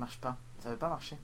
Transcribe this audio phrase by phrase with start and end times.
[0.00, 0.36] marche pas.
[0.62, 1.16] Ça veut pas marcher.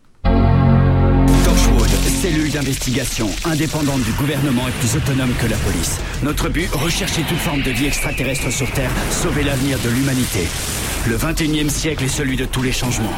[1.45, 5.99] Torchwood, cellule d'investigation indépendante du gouvernement et plus autonome que la police.
[6.23, 10.47] Notre but, rechercher toute forme de vie extraterrestre sur Terre, sauver l'avenir de l'humanité.
[11.09, 13.17] Le 21e siècle est celui de tous les changements.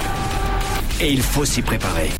[1.00, 2.10] Et il faut s'y préparer.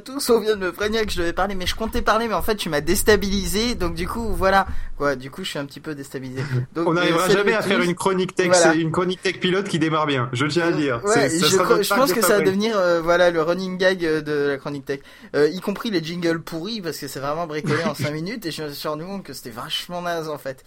[0.00, 0.30] Tous.
[0.30, 2.42] On vient de me prévenir que je devais parler, mais je comptais parler, mais en
[2.42, 3.74] fait, tu m'as déstabilisé.
[3.74, 4.66] Donc, du coup, voilà.
[4.98, 6.42] Quoi, du coup, je suis un petit peu déstabilisé.
[6.74, 7.68] Donc, On n'arrivera euh, salut jamais à tous.
[7.68, 8.74] faire une chronique tech, Voilà.
[8.74, 10.28] une chronique tech pilote qui démarre bien.
[10.32, 11.00] Je tiens à dire.
[11.04, 14.48] Ouais, je, je pense que ça va devenir euh, voilà le running gag euh, de
[14.50, 15.00] la chronique tech,
[15.34, 18.50] Euh, y compris les jingles pourris parce que c'est vraiment bricolé en 5 minutes et
[18.50, 20.64] je me suis rendu compte que c'était vachement naze en fait.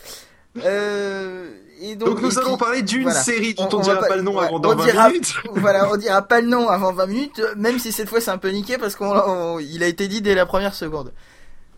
[0.63, 1.49] Euh,
[1.81, 3.19] et donc, Donc nous et allons parler d'une voilà.
[3.19, 5.09] série dont On- on, on dira pas le nom ouais, avant on dans 20 dira-
[5.09, 5.33] minutes.
[5.55, 8.37] voilà, on dira pas le nom avant 20 minutes, même si cette fois c'est un
[8.37, 11.11] peu niqué parce qu'on on- il a été dit dès la première seconde.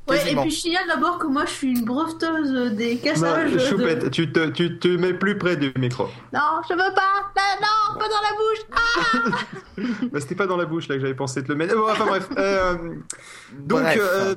[0.07, 3.49] Ouais, et puis je signale d'abord que moi je suis une breveteuse des cassages.
[3.49, 6.03] Non, de- Choupette, tu te, tu te mets plus près du micro.
[6.31, 7.65] Non, je veux pas Non,
[7.95, 9.33] non, pas dans la
[9.87, 11.75] bouche Bah, C'était pas dans la bouche là que j'avais pensé te le mettre.
[11.75, 12.27] Bon, enfin bref.
[12.37, 12.75] Euh,
[13.53, 13.99] donc Bref.
[13.99, 14.35] euh,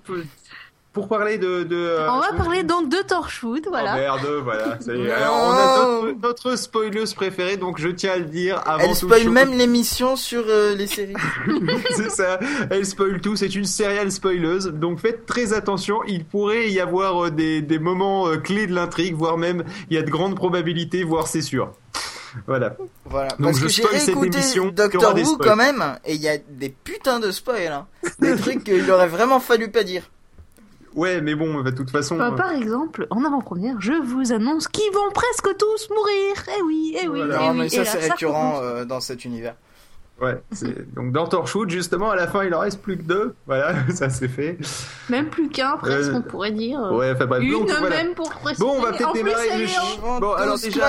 [1.01, 1.63] pour- parler de.
[1.63, 3.95] de euh, On va parler donc de Torchwood, Oh, voilà.
[3.95, 4.79] merde, voilà.
[4.81, 5.09] ça y est.
[5.09, 5.15] Non.
[5.15, 8.95] Alors, on a notre, notre spoileuse préférée, donc je tiens à le dire avant Elle
[8.95, 9.33] spoil chose.
[9.33, 11.15] même l'émission sur euh, les séries.
[11.97, 12.39] c'est ça.
[12.71, 13.37] Elle spoil tout.
[13.37, 14.67] C'est une serial spoileuse.
[14.73, 16.01] Donc faites très attention.
[16.07, 19.97] Il pourrait y avoir euh, des, des moments euh, clés de l'intrigue, voire même il
[19.97, 21.73] y a de grandes probabilités, voire c'est sûr.
[22.47, 22.77] Voilà.
[23.07, 23.29] Voilà.
[23.39, 26.29] Donc, Parce je que j'ai spoil cette réécouté Doctor Who quand même, et il y
[26.29, 27.87] a des putains de spoils, hein.
[28.21, 30.03] Des trucs qu'il aurait vraiment fallu pas dire.
[30.95, 32.17] Ouais, mais bon, de toute façon.
[32.17, 36.35] Bah, euh, par exemple, en avant-première, je vous annonce qu'ils vont presque tous mourir.
[36.59, 37.39] Eh oui, eh oui, Voilà.
[37.41, 37.59] eh non, oui.
[37.61, 39.55] mais ça là, c'est récurrent euh, dans cet univers.
[40.21, 40.41] Ouais.
[40.97, 43.35] Donc dans Torchwood, justement, à la fin, il en reste plus que deux.
[43.47, 44.59] Voilà, ça c'est fait.
[45.09, 46.81] Même plus qu'un, presque, Euh, on pourrait dire.
[46.93, 47.43] Ouais, enfin bref.
[47.43, 47.97] Une Donc, voilà.
[48.03, 48.65] même pour préciser.
[48.65, 50.87] Bon, on va peut-être démarrer le Bon, alors déjà.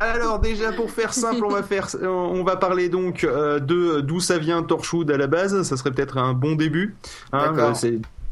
[0.00, 4.18] Alors déjà pour faire simple, on va faire, on va parler donc euh, de d'où
[4.18, 5.62] ça vient Torchwood à la base.
[5.62, 6.96] Ça serait peut-être un bon début.
[7.32, 7.72] Hein, euh,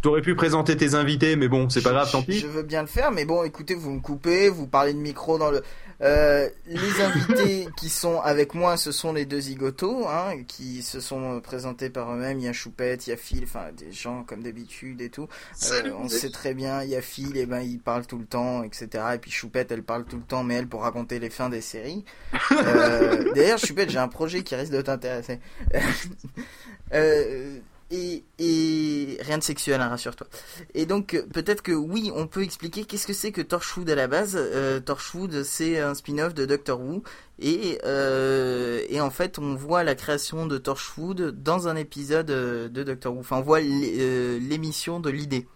[0.03, 2.39] T'aurais pu présenter tes invités, mais bon, c'est pas grave, tant pis.
[2.39, 5.39] Je veux bien le faire, mais bon, écoutez, vous me coupez, vous parlez de micro
[5.39, 5.63] dans le.
[6.03, 11.01] Euh, les invités qui sont avec moi, ce sont les deux zigotos, hein, qui se
[11.01, 12.39] sont présentés par eux-mêmes.
[12.39, 15.29] Il y a Choupette, il y a Phil, enfin des gens comme d'habitude et tout.
[15.71, 18.25] Euh, on sait très bien, il y a Phil, et ben il parle tout le
[18.25, 18.89] temps, etc.
[19.15, 21.61] Et puis Choupette, elle parle tout le temps, mais elle pour raconter les fins des
[21.61, 22.07] séries.
[22.53, 25.41] Euh, D'ailleurs, Choupette, j'ai un projet qui risque de t'intéresser.
[26.95, 27.59] euh,
[27.91, 30.27] et, et rien de sexuel, hein, rassure-toi.
[30.75, 33.95] Et donc euh, peut-être que oui, on peut expliquer qu'est-ce que c'est que Torchwood à
[33.95, 34.37] la base.
[34.39, 37.03] Euh, Torchwood, c'est un spin-off de Doctor Who.
[37.41, 42.83] Et, euh, et en fait, on voit la création de Torchwood dans un épisode de
[42.83, 43.21] Doctor Who.
[43.21, 45.47] Enfin, on voit l'é- l'émission de l'idée.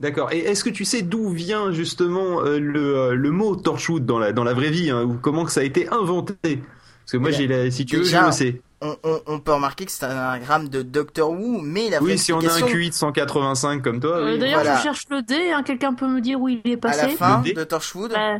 [0.00, 0.32] D'accord.
[0.32, 4.42] Et est-ce que tu sais d'où vient justement le, le mot Torchwood dans la dans
[4.42, 6.34] la vraie vie, hein, ou comment que ça a été inventé?
[6.42, 8.60] Parce que moi, Eh j'ai si tu veux, je le sais.
[8.86, 12.18] On, on, on peut remarquer que c'est un anagramme de Doctor Who, mais la Oui,
[12.18, 14.38] si on a un QI de 185 comme toi, Euh, oui.
[14.38, 14.76] D'ailleurs, Voilà.
[14.76, 17.08] je cherche le dé, hein, quelqu'un peut me dire où il est à passé la
[17.16, 17.52] fin Le dé.
[17.54, 18.38] de Torchwood, Bah,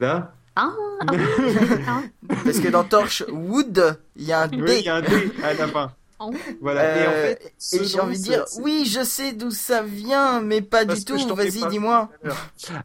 [0.00, 1.18] Là, Ah, ah oui,
[2.44, 4.78] parce que dans Torchwood, il y a un oui, D.
[4.78, 5.92] il y a un D à la fin.
[6.60, 6.98] Voilà.
[6.98, 9.82] et en Euh, fait, ce Et j'ai envie de dire, oui, je sais d'où ça
[9.82, 11.34] vient, mais pas Parce du tout.
[11.34, 12.08] Vas-y, dis-moi.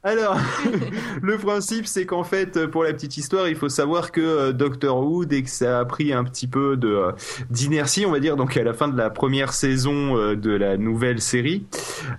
[0.04, 0.38] Alors,
[1.22, 5.00] le principe, c'est qu'en fait, pour la petite histoire, il faut savoir que euh, Doctor
[5.06, 7.12] Who, dès que ça a pris un petit peu de euh,
[7.50, 11.22] d'inertie, on va dire, donc à la fin de la première saison de la nouvelle
[11.22, 11.66] série,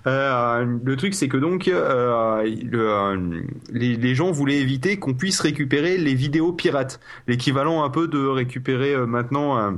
[0.07, 5.39] euh, le truc, c'est que donc euh, le, les, les gens voulaient éviter qu'on puisse
[5.39, 9.77] récupérer les vidéos pirates, l'équivalent un peu de récupérer euh, maintenant.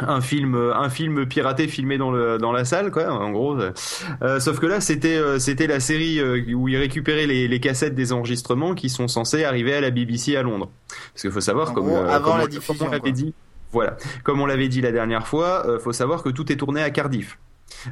[0.00, 3.58] Un film un film piraté filmé dans le dans la salle quoi en gros
[4.22, 7.60] euh, sauf que là c'était euh, c'était la série euh, où ils récupéraient les, les
[7.60, 10.70] cassettes des enregistrements qui sont censés arriver à la BBC à Londres.
[11.12, 12.90] Parce qu'il faut savoir En comme, gros, euh, avant comme la on- diffusion, comme on
[12.92, 13.34] l'avait dit
[13.72, 13.96] voilà.
[14.24, 16.90] Comme on l'avait dit la dernière fois euh, faut savoir que tout est tourné à
[16.90, 17.38] Cardiff.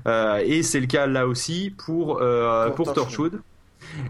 [0.07, 3.33] Euh, et c'est le cas là aussi pour euh, Pour pour, Torchwood.
[3.33, 3.43] Torchwood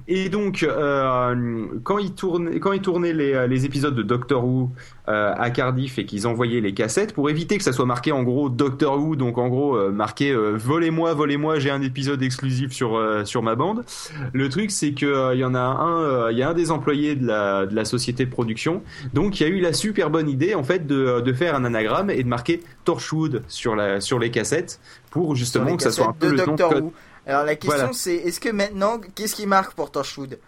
[0.08, 4.70] et donc, euh, quand ils tournaient, quand ils tournaient les, les épisodes de Doctor Who
[5.08, 8.22] euh, à Cardiff et qu'ils envoyaient les cassettes, pour éviter que ça soit marqué en
[8.22, 12.72] gros Doctor Who, donc en gros euh, marqué euh, volez-moi, volez-moi, j'ai un épisode exclusif
[12.72, 13.84] sur euh, sur ma bande.
[14.32, 16.54] Le truc, c'est que euh, il y en a un, euh, il y a un
[16.54, 18.82] des employés de la de la société de production,
[19.14, 21.64] donc il y a eu la super bonne idée en fait de de faire un
[21.64, 24.80] anagramme et de marquer Torchwood sur la sur les cassettes
[25.10, 26.56] pour justement que ça soit un peu le nom.
[26.56, 26.92] Who.
[27.26, 27.92] Alors la question Voilà.
[27.92, 30.38] c'est, est-ce que maintenant, qu'est-ce qui marque pour Torchwood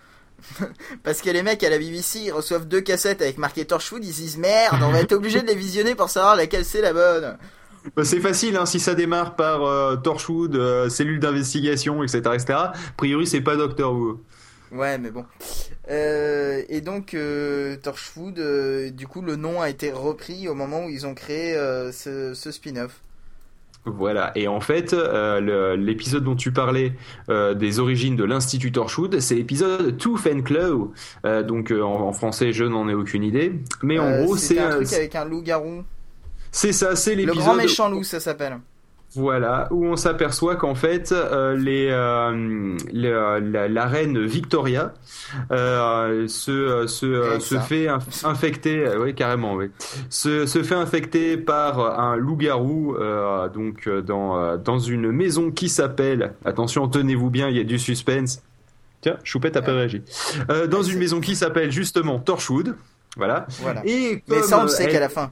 [1.03, 4.13] Parce que les mecs à la BBC, ils reçoivent deux cassettes avec marqué Torchwood, ils
[4.13, 6.93] se disent merde, on va être obligé de les visionner pour savoir laquelle c'est la
[6.93, 7.37] bonne.
[7.97, 12.45] Bah, c'est facile, hein, si ça démarre par euh, Torchwood, euh, cellule d'investigation, etc., etc.
[12.51, 14.21] A priori, c'est pas Doctor Who.
[14.71, 15.25] Ouais, mais bon.
[15.91, 17.17] Euh, et donc,
[17.83, 18.39] Torchwood,
[18.93, 21.55] du coup, le nom a été repris au moment où ils ont créé
[21.93, 23.01] ce, ce spin-off.
[23.85, 26.93] Voilà, et en fait, euh, le- l'épisode dont tu parlais
[27.31, 30.93] euh, des origines de l'Institut Torchwood, c'est l'épisode Tooth and Claw.
[31.25, 33.53] Euh, donc en, en français, je n'en ai aucune idée.
[33.83, 35.85] Mais en gros, c'est un un- truc avec un loup-garou.
[36.51, 38.59] c'est ça, c'est Le l'épisode grand méchant loup, ça s'appelle.
[39.15, 44.93] Voilà, où on s'aperçoit qu'en fait, euh, les, euh, le- la, la reine Victoria
[45.51, 49.71] euh, se, euh, se, euh, se fait inf- infecter, euh, oui carrément, oui,
[50.11, 55.51] se, se fait infecter par un loup-garou euh, donc euh, dans, euh, dans une maison
[55.51, 58.43] qui s'appelle, attention, tenez-vous bien, il y a du suspense.
[59.01, 60.03] Tiens, Choupette a pas réagi.
[60.51, 62.75] Euh, dans une maison qui s'appelle justement Torchwood,
[63.17, 63.47] voilà.
[63.63, 63.81] Voilà.
[63.87, 65.31] Et Mais ça, on le euh, sait elle- qu'à la fin.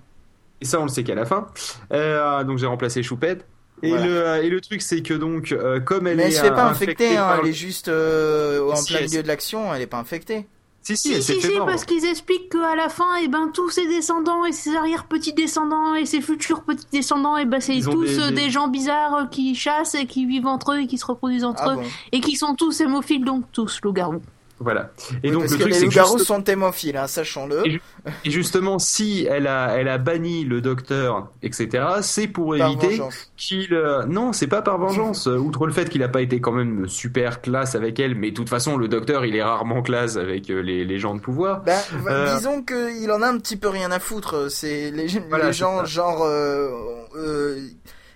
[0.60, 1.48] et ça, on le sait qu'à la fin.
[1.92, 3.44] Euh, donc j'ai remplacé Choupette.
[3.82, 4.38] Et, Voilà.
[4.38, 6.50] le, et le truc, c'est que donc, euh, comme elle Mais est elle se fait
[6.50, 9.28] pas euh, infecter, hein, par elle le- est juste euh, en Si, plein milieu de
[9.28, 10.46] l'action, elle est pas infectée.
[10.82, 13.70] Si, si, Si, elle si, si, parce qu'ils expliquent qu'à la fin, et ben, tous
[13.70, 18.28] ses descendants et ses arrière-petits-descendants et ses futurs petits-descendants, et ben, c'est tous des- euh,
[18.30, 18.50] des- des...
[18.50, 21.72] gens bizarres qui chassent et qui vivent entre eux et qui se reproduisent entre Ah
[21.72, 21.82] eux bon
[22.12, 24.22] et qui sont tous hémophiles, donc tous loups-garous.
[24.58, 24.90] Voilà.
[25.22, 27.66] Et Oui, donc, parce le que truc, les loups-garous juste- sont hémophiles, hein, sachons-le.
[27.66, 27.80] Et
[28.24, 32.98] et justement, si elle a, elle a banni le docteur, etc., c'est pour Par éviter
[33.36, 33.74] qu'il.
[33.74, 35.26] euh, Non, c'est pas par vengeance.
[35.26, 38.30] Euh, Outre le fait qu'il a pas été quand même super classe avec elle, mais
[38.30, 41.20] de toute façon, le docteur, il est rarement classe avec euh, les, les gens de
[41.20, 41.60] pouvoir.
[41.62, 41.72] Bah,
[42.08, 42.34] Euh.
[42.36, 44.50] disons qu'il en a un petit peu rien à foutre.
[44.50, 46.70] C'est les, Voilà, gens genre euh,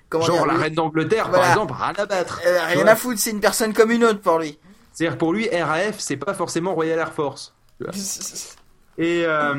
[0.08, 1.42] comment Genre dire, la lui- reine d'Angleterre, Voilà.
[1.44, 2.40] par exemple, rien à battre.
[2.69, 4.58] rien à foutre, c'est une personne comme une autre pour lui.
[4.92, 7.54] C'est-à-dire pour lui, RAF, c'est pas forcément Royal Air Force.
[8.98, 9.54] Et euh,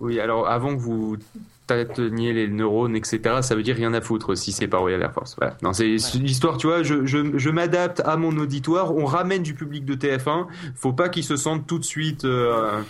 [0.00, 1.16] oui, alors avant que vous
[1.68, 5.12] tâtonniez les neurones, etc., ça veut dire rien à foutre si c'est pas Royal Air
[5.12, 5.36] Force.
[5.38, 5.56] Voilà.
[5.62, 5.84] Non, c'est
[6.14, 9.94] l'histoire, tu vois, je, je, je m'adapte à mon auditoire, on ramène du public de
[9.94, 12.24] TF1, faut pas qu'ils se sentent tout de suite...
[12.24, 12.80] euh,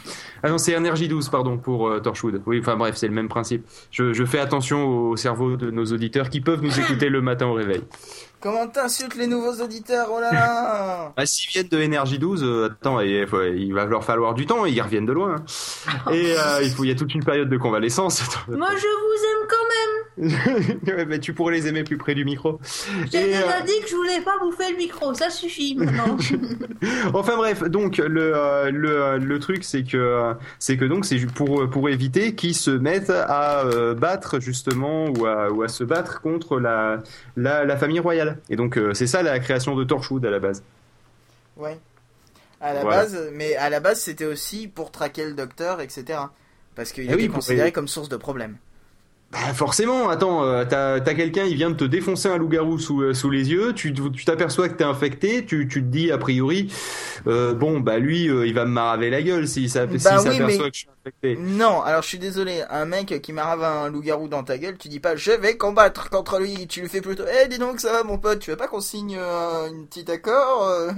[0.42, 2.40] Ah non, c'est Énergie 12, pardon, pour euh, Torchwood.
[2.46, 3.66] Oui, enfin bref, c'est le même principe.
[3.90, 7.46] Je, je fais attention au cerveau de nos auditeurs qui peuvent nous écouter le matin
[7.48, 7.82] au réveil.
[8.42, 12.66] Comment t'insultes les nouveaux auditeurs Oh là là Ah, s'ils viennent de Énergie 12, euh,
[12.72, 15.36] attends, il, faut- il va leur falloir du temps, ils reviennent de loin.
[15.36, 16.10] hein.
[16.12, 18.20] Et euh, il, faut, il y a toute une période de convalescence.
[18.48, 19.64] Moi, je vous aime quand
[21.08, 22.60] mais tu pourrais les aimer plus près du micro.
[23.10, 26.16] J'ai déjà euh, dit que je voulais pas bouffer le micro, ça suffit maintenant.
[27.14, 31.18] Enfin bref, donc le euh, le, le truc c'est que euh, c'est que donc c'est
[31.26, 35.84] pour pour éviter qu'ils se mettent à euh, battre justement ou à ou à se
[35.84, 37.02] battre contre la
[37.36, 38.38] la, la famille royale.
[38.50, 40.62] Et donc euh, c'est ça la création de Torchwood à la base.
[41.56, 41.78] Ouais.
[42.60, 42.98] À la Voilà.
[43.02, 46.18] base, mais à la base, c'était aussi pour traquer le docteur, etc.
[46.76, 48.56] Parce qu'il oui, était pour- considéré comme source de problème.
[49.32, 53.00] Bah forcément, attends, euh, t'as t'as quelqu'un, il vient de te défoncer un loup-garou sous,
[53.00, 56.18] euh, sous les yeux, tu tu t'aperçois que t'es infecté, tu, tu te dis a
[56.18, 56.70] priori,
[57.26, 60.46] euh, bon bah lui, euh, il va me maraver la gueule s'il Bah oui, s'aperçoit
[60.46, 61.36] mais- que je suis infecté.
[61.40, 64.88] Non, alors je suis désolé, un mec qui marave un loup-garou dans ta gueule, tu
[64.88, 67.90] dis pas je vais combattre contre lui, tu lui fais plutôt Eh dis donc ça
[67.90, 70.90] va mon pote, tu veux pas qu'on signe euh, une petite accord euh?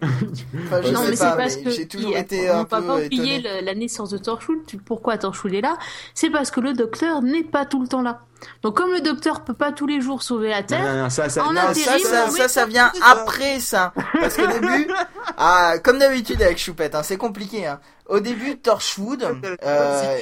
[0.00, 2.54] Enfin, je non, sais mais pas, c'est parce mais que j'ai toujours il- été on
[2.54, 4.58] un va peu pas oublier la naissance de Torchwood.
[4.84, 5.76] Pourquoi Torchwood est là?
[6.14, 8.20] C'est parce que le docteur n'est pas tout le temps là.
[8.62, 11.28] Donc comme le docteur peut pas tous les jours sauver la Terre, non, non, ça,
[11.28, 13.92] ça, En non, Non, intérim, ça, ça, on ça, met ça pas vient après ça.
[14.20, 14.86] Parce qu'au début,
[15.36, 17.66] ah, comme d'habitude avec Choupette, hein, c'est compliqué.
[17.66, 17.80] Hein.
[18.06, 19.24] Au début, Torchwood,
[19.64, 20.18] euh,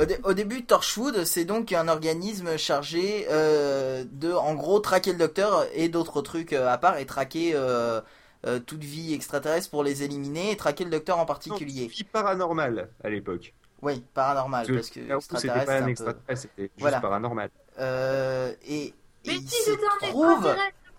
[0.00, 5.12] au, dé- au début, Torchwood, c'est donc un organisme chargé euh, de, en gros, traquer
[5.12, 8.00] le docteur et d'autres trucs euh, à part et traquer euh,
[8.46, 11.86] euh, toute vie extraterrestre pour les éliminer et traquer le docteur en particulier.
[11.86, 13.54] Vie paranormale à l'époque.
[13.82, 17.00] Oui, paranormal, parce que extraterrestre, pas c'est un extraterrestre, c'était juste Voilà.
[17.00, 17.50] paranormal.
[17.80, 18.94] Euh, et, et
[19.26, 20.54] mais il si se trouve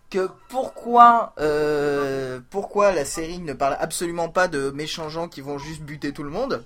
[0.10, 5.58] que pourquoi euh, pourquoi la série ne parle absolument pas de méchants gens qui vont
[5.58, 6.66] juste buter tout le monde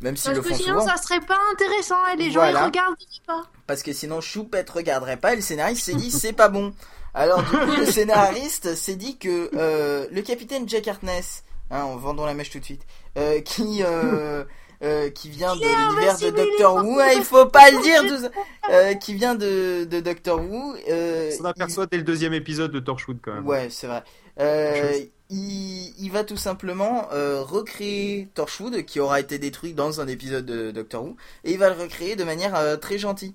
[0.00, 2.44] même s'ils Parce le que font sinon souvent ça serait pas intéressant et les gens
[2.44, 3.44] ils regardent pas.
[3.66, 6.74] parce que sinon Choupette regarderait pas et le scénariste s'est dit c'est pas bon
[7.14, 11.96] alors du coup le scénariste s'est dit que euh, le capitaine Jack Harkness hein, en
[11.96, 12.82] vendant la mèche tout de suite
[13.16, 14.44] euh, qui euh,
[14.82, 17.82] euh, qui vient de l'univers de il Doctor Who, il hein, il faut pas le
[17.82, 18.30] dire tout ça,
[18.70, 20.74] euh, qui vient de, de Doctor Who.
[20.90, 23.46] Euh, On aperçoit dès le deuxième épisode de Torchwood quand même.
[23.46, 24.02] Ouais, c'est vrai.
[24.40, 24.92] Euh,
[25.30, 30.44] il, il va tout simplement euh, recréer Torchwood, qui aura été détruit dans un épisode
[30.44, 33.34] de Doctor Who, et il va le recréer de manière euh, très gentille.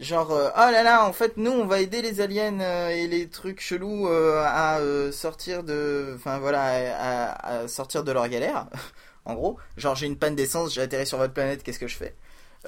[0.00, 3.06] Genre, euh, oh là là, en fait, nous, on va aider les aliens euh, et
[3.06, 4.80] les trucs chelous euh, à
[5.12, 6.62] sortir de, enfin voilà,
[6.98, 8.66] à, à sortir de leur galère.
[9.24, 11.96] en gros, genre j'ai une panne d'essence, j'ai atterri sur votre planète, qu'est-ce que je
[11.96, 12.14] fais?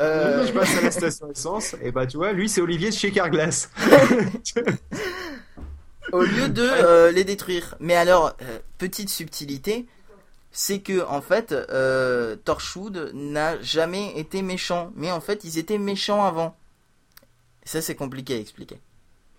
[0.00, 2.94] Euh, Je passe à la station essence, et bah tu vois, lui c'est Olivier de
[2.94, 3.70] chez Carglass.
[6.12, 7.74] au lieu de euh, les détruire.
[7.80, 9.86] Mais alors, euh, petite subtilité,
[10.52, 11.54] c'est que en fait,
[12.44, 14.92] Torchwood n'a jamais été méchant.
[14.94, 16.56] Mais en fait, ils étaient méchants avant.
[17.64, 18.78] Et ça, c'est compliqué à expliquer.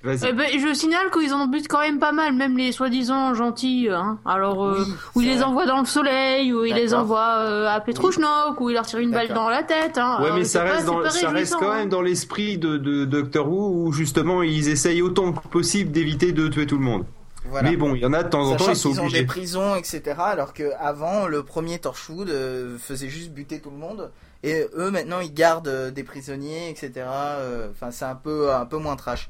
[0.03, 0.19] Vas-y.
[0.29, 3.87] Eh ben, je signale qu'ils en butent quand même pas mal, même les soi-disant gentils.
[3.89, 4.19] Hein.
[4.23, 5.45] Alors, euh, Oui, où il c'est les vrai.
[5.45, 6.99] envoie dans le soleil, où il les D'accord.
[6.99, 9.97] envoie euh, à Petrouchnok, où il leur tire une balle dans la tête.
[9.97, 10.17] Hein.
[10.19, 11.77] Ouais, Alors, mais ça pas reste, dans, ça reste quand hein.
[11.77, 16.33] même dans l'esprit de, de Doctor Who où justement ils essayent autant que possible d'éviter
[16.33, 17.05] de tuer tout le monde.
[17.47, 17.69] Voilà.
[17.69, 19.19] Mais bon, il y en a de temps en temps, ils sont ont obligés.
[19.21, 20.01] des prisons, etc.
[20.19, 24.11] Alors que avant, le premier Torchwood euh, faisait juste buter tout le monde.
[24.43, 26.91] Et eux, maintenant, ils gardent euh, des prisonniers, etc.
[27.07, 29.29] Euh, Enfin, c'est un peu, un peu moins trash.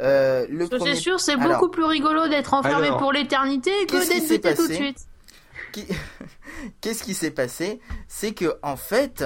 [0.00, 3.70] Euh, le premier C'est sûr, c'est Alors- beaucoup plus rigolo d'être enfermé Alors, pour l'éternité
[3.86, 4.98] que d'être buté tout de suite.
[5.72, 5.86] Qui-
[6.80, 9.24] Qu'est-ce qui s'est passé C'est que en fait,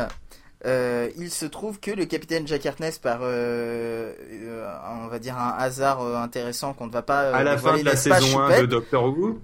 [0.66, 5.36] euh, il se trouve que le capitaine Jack Harkness, par euh, euh, on va dire
[5.38, 8.66] un hasard intéressant qu'on ne va pas À la fin de la saison 1 de
[8.66, 9.40] Doctor Who,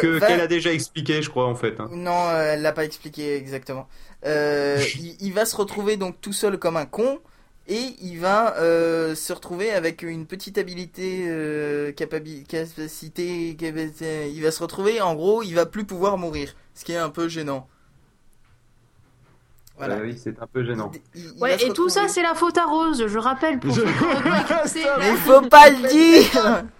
[0.00, 1.80] que- va- qu'elle a déjà expliqué, je crois, en fait.
[1.80, 1.88] hein.
[1.92, 3.88] Non, elle l'a pas expliqué exactement.
[4.26, 7.18] Il, il va se retrouver donc tout seul comme un con
[7.70, 11.24] et il va se retrouver avec une petite habilité,
[11.96, 16.84] capabi- capacité, capacité- il va se retrouver en gros, il va plus pouvoir mourir, ce
[16.84, 17.68] qui est un peu gênant.
[19.78, 19.94] Voilà.
[19.94, 20.90] Euh, oui, c'est un peu gênant.
[21.14, 23.58] Il- il va Ouais, et tout ça, c'est la faute à Rose, je rappelle.
[23.60, 26.64] Pour Je- il faut pas le dire.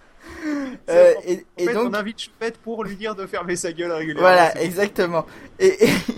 [0.89, 4.21] Euh, et, et donc invite Choupette pour lui dire de fermer sa gueule régulièrement.
[4.21, 5.25] Voilà, exactement.
[5.59, 5.77] Et,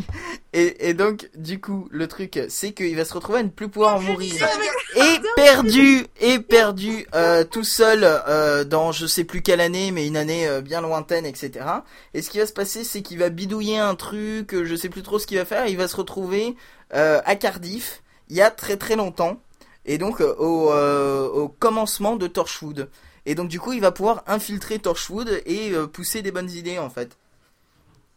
[0.53, 3.69] et, et, donc, du coup, le truc, c'est qu'il va se retrouver à ne plus
[3.69, 4.47] pouvoir mourir.
[4.95, 10.07] Et perdu, et perdu, euh, tout seul, euh, dans je sais plus quelle année, mais
[10.07, 11.65] une année euh, bien lointaine, etc.
[12.13, 14.89] Et ce qui va se passer, c'est qu'il va bidouiller un truc, euh, je sais
[14.89, 16.55] plus trop ce qu'il va faire, il va se retrouver
[16.93, 19.41] euh, à Cardiff, il y a très très longtemps,
[19.85, 22.89] et donc euh, au, euh, au commencement de Torchwood.
[23.25, 26.79] Et donc du coup, il va pouvoir infiltrer Torchwood et euh, pousser des bonnes idées
[26.79, 27.17] en fait.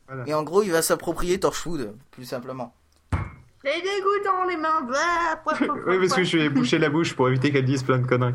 [0.09, 0.25] Voilà.
[0.27, 2.75] Et en gros, il va s'approprier Torchwood, plus simplement.
[3.65, 4.83] Les dégoûtants, les mains.
[4.83, 5.57] Bah,
[5.87, 8.35] Oui, parce que je vais boucher la bouche pour éviter qu'elle dise plein de conneries.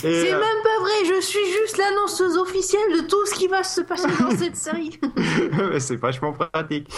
[0.00, 3.64] C'est euh, même pas vrai, je suis juste l'annonceuse officielle de tout ce qui va
[3.64, 5.00] se passer dans cette série.
[5.80, 6.88] c'est vachement pratique.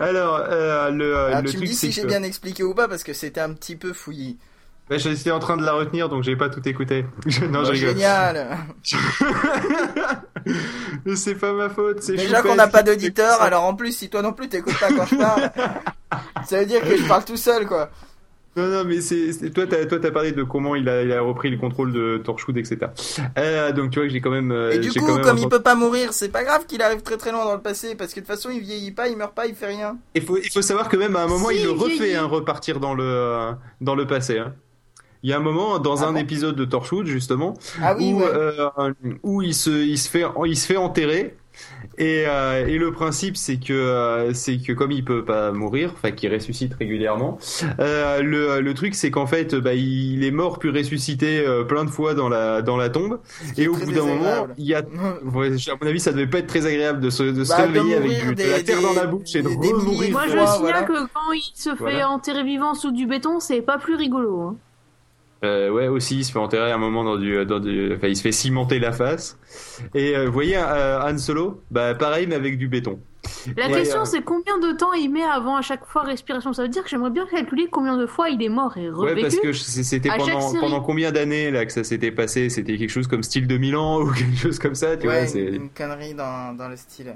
[0.00, 2.88] Alors, euh, le, Alors, le tu me dis si j'ai que bien expliqué ou pas,
[2.88, 4.38] parce que c'était un petit peu fouillis.
[4.90, 7.04] Bah, j'étais en train de la retenir, donc j'ai pas tout écouté.
[7.42, 7.88] Non, Bah, je rigole.
[7.90, 8.58] génial
[11.14, 12.02] c'est pas ma faute.
[12.02, 14.88] c'est Déjà qu'on n'a pas d'auditeur, alors en plus, si toi non plus t'écoutes pas
[14.88, 15.50] quand je parle,
[16.46, 17.90] ça veut dire que je parle tout seul, quoi.
[18.56, 21.20] Non, non, mais c'est toi, t'as toi, t'as parlé de comment il a, il a
[21.20, 22.78] repris le contrôle de Torchwood, etc.
[23.38, 24.50] Euh, donc tu vois que j'ai quand même.
[24.50, 26.82] euh, Et du coup, quand même comme il peut pas mourir, c'est pas grave qu'il
[26.82, 29.06] arrive très très loin dans le passé, parce que de toute façon, il vieillit pas,
[29.08, 29.96] il meurt pas, il fait rien.
[30.14, 32.24] Il faut, il faut savoir que même à un moment, Si, il le refait hein,
[32.24, 34.38] repartir dans le euh, dans le passé.
[34.38, 34.54] hein.
[35.22, 38.12] Il y a un moment dans Ah un bon épisode de Torchwood justement Ah oui,
[38.12, 38.26] où, ouais.
[38.32, 38.70] euh,
[39.22, 41.34] où il se il se fait il se fait enterrer
[41.98, 45.90] et, euh, et le principe c'est que euh, c'est que comme il peut pas mourir
[45.96, 47.36] enfin qu'il ressuscite régulièrement
[47.80, 51.84] euh, le, le truc c'est qu'en fait bah, il est mort puis ressuscité euh, plein
[51.84, 53.18] de fois dans la dans la tombe
[53.56, 54.82] et au bout d'un moment il y a
[55.34, 57.66] ouais, à mon avis ça devait pas être très agréable de se, de se Bah,
[57.66, 60.12] de réveiller avec de la terre des- dans la bouche et de des- des remourir
[60.12, 60.82] Moi, je signale voilà.
[60.82, 62.08] que quand il se fait Voilà.
[62.10, 64.40] enterrer vivant sous du béton, c'est pas plus rigolo.
[64.42, 64.56] hein.
[65.44, 68.16] Euh, ouais, aussi, il se fait enterrer un moment dans du, dans du, enfin, il
[68.16, 69.38] se fait cimenter la face.
[69.94, 72.98] Et euh, vous voyez, euh, Han Solo, bah pareil, mais avec du béton.
[73.56, 76.52] La Ouais, question, euh, c'est combien de temps il met avant à chaque fois respiration?
[76.52, 79.10] Ça veut dire que j'aimerais bien calculer combien de fois il est mort et Ouais,
[79.10, 79.20] revécu.
[79.22, 82.48] parce que c'était pendant, pendant combien d'années là que ça s'était passé?
[82.48, 85.26] C'était quelque chose comme style 2000 ans ou quelque chose comme ça, tu Ouais, vois
[85.26, 87.14] c'est une connerie dans, dans le style.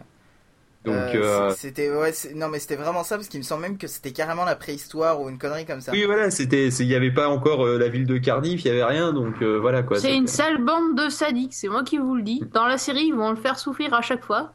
[0.85, 0.95] Donc.
[0.95, 3.79] Euh, euh, c'est- C'était, ouais, non mais c'était vraiment ça, parce qu'il me semble même
[3.79, 5.93] que c'était carrément la préhistoire ou une connerie comme ça.
[5.93, 8.71] Oui, voilà, c'était, il n'y avait pas encore euh, la ville de Cardiff, il y
[8.71, 9.99] avait rien, donc euh, voilà quoi.
[9.99, 12.43] C'est une sale bande de sadiques, c'est moi qui vous le dis.
[12.53, 14.53] Dans la série, ils vont le faire souffrir à chaque fois.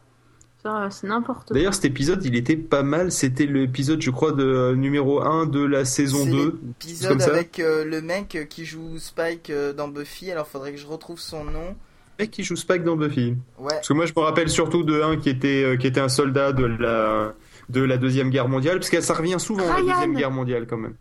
[0.64, 1.54] Ça, c'est n'importe quoi.
[1.56, 3.12] D'ailleurs, cet épisode, il était pas mal.
[3.12, 6.50] C'était l'épisode, je crois, de euh, numéro 1 de la saison C'est 2.
[6.50, 10.80] comme l'épisode avec euh, le mec qui joue Spike euh, dans Buffy, alors faudrait que
[10.80, 11.76] je retrouve son nom.
[12.20, 13.36] Mec qui joue Spike dans Buffy.
[13.58, 16.00] Ouais, Parce que moi, je me rappelle surtout de un qui était, euh, qui était
[16.00, 17.34] un soldat de la,
[17.70, 19.94] de la Deuxième Guerre mondiale, parce que ça revient souvent, la Ryan.
[19.94, 20.96] Deuxième Guerre mondiale, quand même.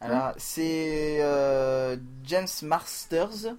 [0.00, 3.54] alors c'est euh, James Masters.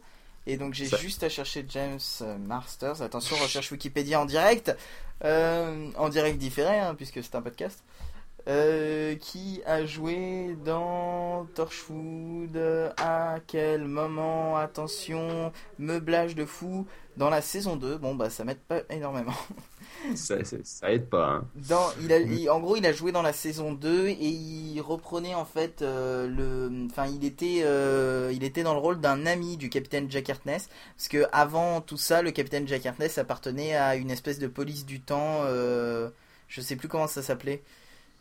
[0.47, 3.01] Et donc j'ai juste à chercher James euh, Masters.
[3.01, 4.75] Attention, recherche Wikipédia en direct.
[5.23, 7.83] Euh, en direct différé, hein, puisque c'est un podcast.
[8.47, 12.55] Euh, qui a joué dans Torchwood?
[12.97, 14.55] À quel moment?
[14.55, 16.85] Attention, meublage de fou
[17.17, 17.97] dans la saison 2.
[17.97, 19.33] Bon, bah ça m'aide pas énormément.
[20.15, 21.27] ça, ça, aide pas.
[21.27, 21.47] Hein.
[21.55, 25.33] Dans, il a, en gros, il a joué dans la saison 2 et il reprenait
[25.33, 26.85] en fait euh, le.
[26.91, 30.69] Enfin, il était, euh, il était dans le rôle d'un ami du capitaine Jack Hartness.
[30.95, 34.85] Parce que avant tout ça, le capitaine Jack Hartness appartenait à une espèce de police
[34.85, 35.45] du temps.
[36.47, 37.63] je sais plus comment ça s'appelait.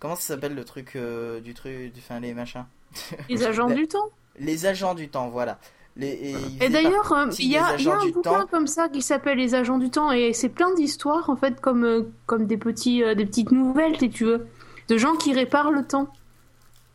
[0.04, 2.66] Comment ça s'appelle le truc euh, du truc, enfin les machins
[3.30, 4.11] Les agents du temps.
[4.38, 5.58] Les agents du temps, voilà.
[5.96, 9.78] Les, et, d'ailleurs, euh, il y a, un bouquin comme ça qui s'appelle Les agents
[9.78, 13.50] du temps et c'est plein d'histoires en fait comme euh, comme des petits des petites
[13.50, 14.46] nouvelles si tu veux
[14.88, 16.12] de gens qui réparent le temps.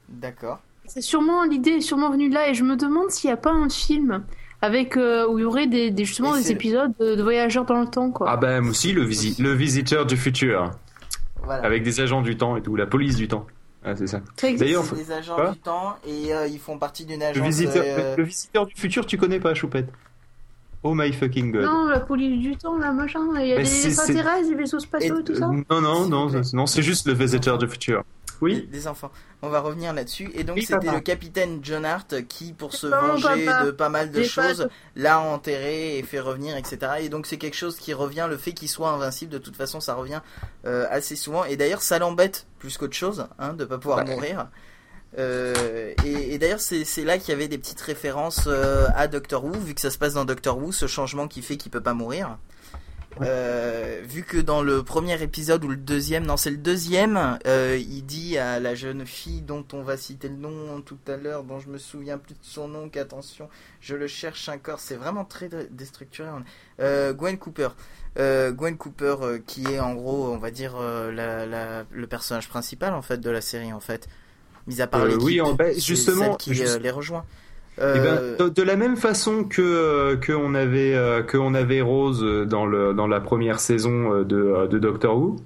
[0.09, 0.59] D'accord.
[0.85, 3.37] C'est sûrement l'idée est sûrement venue de là et je me demande s'il n'y a
[3.37, 4.23] pas un film
[4.61, 8.29] avec où il y aurait des, justement des épisodes de, voyageurs dans le temps quoi.
[8.29, 10.69] Ah ben aussi le, le visiteur du futur.
[11.55, 13.45] Avec des agents du temps et tout, la police du temps.
[13.83, 14.21] Ah, c'est ça.
[14.41, 17.37] D'ailleurs, des agents du temps et euh, ils font partie d'une agence.
[17.37, 19.89] Le visiteur, euh, le visiteur, du futur, tu connais pas, Choupette?
[20.83, 21.63] Oh my fucking god.
[21.63, 25.19] Non, la police du temps, la machin, il y a des extraterrestres, des vaisseaux spatiaux
[25.19, 25.47] et tout ça.
[25.47, 28.03] Non, non, non, non, c'est juste le visiteur du futur.
[28.41, 28.67] Oui.
[28.71, 29.11] Des, enfants.
[29.41, 30.31] On va revenir là-dessus.
[30.33, 34.23] Et donc, c'était le capitaine John Hart qui, pour se venger de pas mal de
[34.23, 36.93] choses, l'a enterré et fait revenir, etc.
[37.01, 38.27] Et donc, c'est quelque chose qui revient.
[38.29, 40.21] Le fait qu'il soit invincible, de toute façon, ça revient
[40.65, 41.43] euh, assez souvent.
[41.43, 44.47] Et d'ailleurs, ça l'embête plus qu'autre chose, hein, de pas pouvoir mourir.
[45.17, 49.53] Euh, et, d'ailleurs, c'est là qu'il y avait des petites références euh, à Doctor Who,
[49.53, 51.93] vu que ça se passe dans Doctor Who, ce changement qui fait qu'il peut pas
[51.93, 52.37] mourir.
[53.21, 57.77] Euh, vu que dans le premier épisode ou le deuxième, non c'est le deuxième, euh,
[57.77, 61.43] il dit à la jeune fille dont on va citer le nom tout à l'heure,
[61.43, 63.49] dont je me souviens plus de son nom, qu'attention,
[63.81, 66.29] je le cherche encore, c'est vraiment très déstructuré.
[66.79, 67.69] Euh, Gwen Cooper.
[68.15, 73.29] Gwen Cooper qui est en gros, on va dire, le personnage principal en fait de
[73.29, 74.07] la série en fait.
[74.67, 77.25] Mis à part l'équipe, oui, en, justement, qui les rejoint.
[77.81, 81.53] Eh ben, euh, de, la même façon que euh, que on avait euh, que on
[81.53, 85.37] avait Rose dans le dans la première saison de de Doctor Who,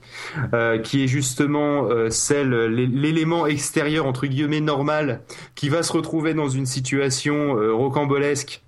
[0.83, 5.21] qui est justement celle l'élément extérieur entre guillemets normal
[5.53, 8.63] qui va se retrouver dans une situation rocambolesque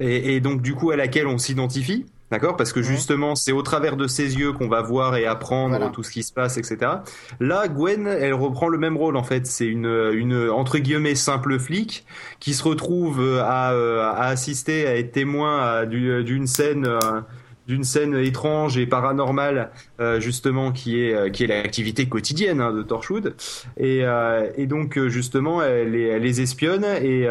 [0.00, 2.06] et, et donc du coup à laquelle on s'identifie.
[2.30, 2.56] D'accord?
[2.56, 6.02] Parce que justement, c'est au travers de ses yeux qu'on va voir et apprendre tout
[6.02, 6.78] ce qui se passe, etc.
[7.38, 9.46] Là, Gwen, elle reprend le même rôle en fait.
[9.46, 12.04] C'est une, une entre guillemets simple flic
[12.40, 16.88] qui se retrouve à, à assister, à être témoin d'une scène
[17.66, 22.72] d'une scène étrange et paranormale euh, justement qui est euh, qui est l'activité quotidienne hein,
[22.72, 23.34] de Torchwood
[23.76, 27.26] et, euh, et donc justement elle les, elle les espionne et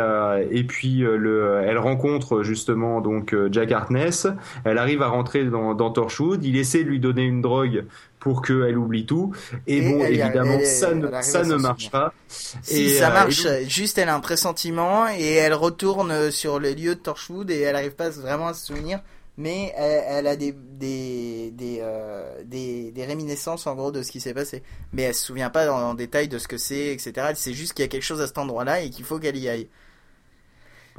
[0.51, 4.27] et puis le elle rencontre justement donc Jack Hartness
[4.63, 7.85] elle arrive à rentrer dans, dans Torchwood il essaie de lui donner une drogue
[8.19, 9.33] pour qu'elle oublie tout.
[9.67, 12.13] Et, bon, évidemment, ça ne, ça ne marche pas.
[12.29, 13.45] Si, ça marche.
[13.67, 17.73] Juste, elle a un pressentiment et elle retourne sur les lieux de Torchwood et elle
[17.73, 19.01] n'arrive pas vraiment à se souvenir
[19.37, 24.19] mais elle, a des des des, euh, des, des réminiscences en gros de ce qui
[24.19, 24.63] s'est passé.
[24.91, 27.31] Mais elle se souvient pas en, détail de ce que c'est, etc.
[27.35, 29.49] Sait juste qu'il y a quelque chose à cet endroit-là et qu'il faut qu'elle y
[29.49, 29.69] aille.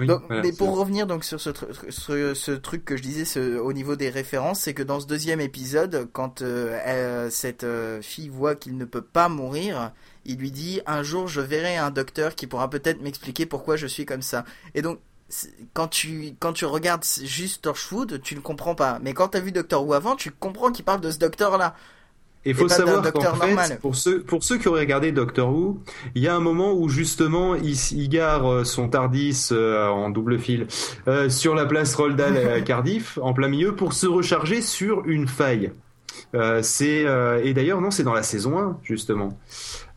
[0.01, 1.51] donc, mais pour revenir donc sur ce,
[1.91, 5.07] ce, ce, truc que je disais ce, au niveau des références, c'est que dans ce
[5.07, 9.93] deuxième épisode, quand euh, cette euh, fille voit qu'il ne peut pas mourir,
[10.25, 13.87] il lui dit un jour je verrai un docteur qui pourra peut-être m'expliquer pourquoi je
[13.87, 14.45] suis comme ça.
[14.75, 14.99] Et donc
[15.73, 18.99] quand tu quand tu regardes juste Torchwood, tu ne comprends pas.
[19.03, 21.59] Mais quand tu as vu Doctor Who avant, tu comprends qu'il parle de ce docteur
[21.59, 21.75] là.
[22.47, 25.81] Il faut savoir qu'en fait, pour ceux, pour ceux qui auraient regardé Doctor Who,
[26.15, 30.11] il y a un moment où justement il, il gare euh, son Tardis euh, en
[30.11, 30.67] double fil
[31.09, 35.27] euh, sur la place Roldal à Cardiff, en plein milieu, pour se recharger sur une
[35.27, 35.73] faille.
[36.63, 37.07] c'est
[37.43, 39.39] et d'ailleurs non, c'est dans la saison 1 justement.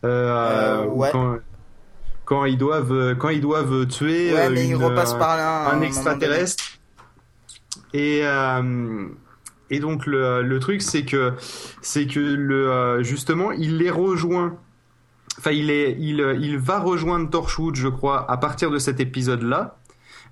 [0.02, 1.36] ouais quand
[2.46, 6.64] ils doivent euh, quand ils doivent tuer euh, euh, un extraterrestre.
[7.94, 8.22] Et
[9.70, 11.34] et donc le, le truc c'est que
[11.82, 14.56] c'est que le justement il les rejoint.
[15.38, 19.42] Enfin il est il il va rejoindre Torchwood je crois à partir de cet épisode
[19.42, 19.78] là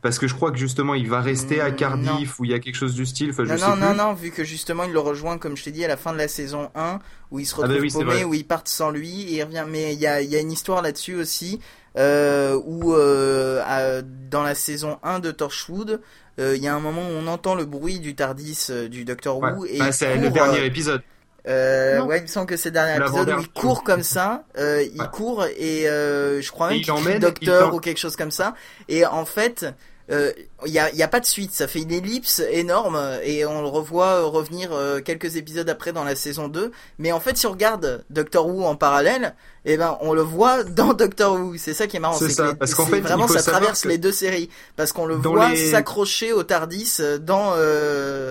[0.03, 2.55] parce que je crois que justement il va rester à mm, Cardiff ou il y
[2.55, 3.31] a quelque chose du style.
[3.31, 5.65] Enfin, non, je non, sais non, non, vu que justement il le rejoint, comme je
[5.65, 8.05] t'ai dit, à la fin de la saison 1, où il se ah bah retrouve
[8.05, 9.65] paumé, où ils partent sans lui, et il revient.
[9.69, 11.61] Mais il y a, y a une histoire là-dessus aussi,
[11.97, 16.01] où euh, dans la saison 1 de Torchwood,
[16.39, 19.05] euh, il y a un moment où on entend le bruit du Tardis euh, du
[19.05, 19.65] Docteur Who.
[19.67, 21.03] Et bah, c'est le dernier épisode.
[21.49, 24.45] Euh, ouais, il me semble que c'est le dernier épisode où il court comme ça,
[24.59, 28.33] euh, il court et euh, je crois même qu'il est docteur ou quelque chose comme
[28.33, 28.55] ça.
[28.89, 29.67] Et en fait,
[30.09, 33.61] il n'y a, y a pas de suite, ça fait une ellipse énorme et on
[33.63, 34.71] le revoit revenir
[35.05, 36.71] quelques épisodes après dans la saison 2.
[36.99, 40.63] Mais en fait, si on regarde Doctor Who en parallèle, eh ben on le voit
[40.65, 41.57] dans Doctor Who.
[41.59, 44.13] C'est ça qui est marrant, c'est que parce qu'en fait vraiment ça traverse les deux
[44.13, 47.57] séries parce qu'on le voit s'accrocher au Tardis dans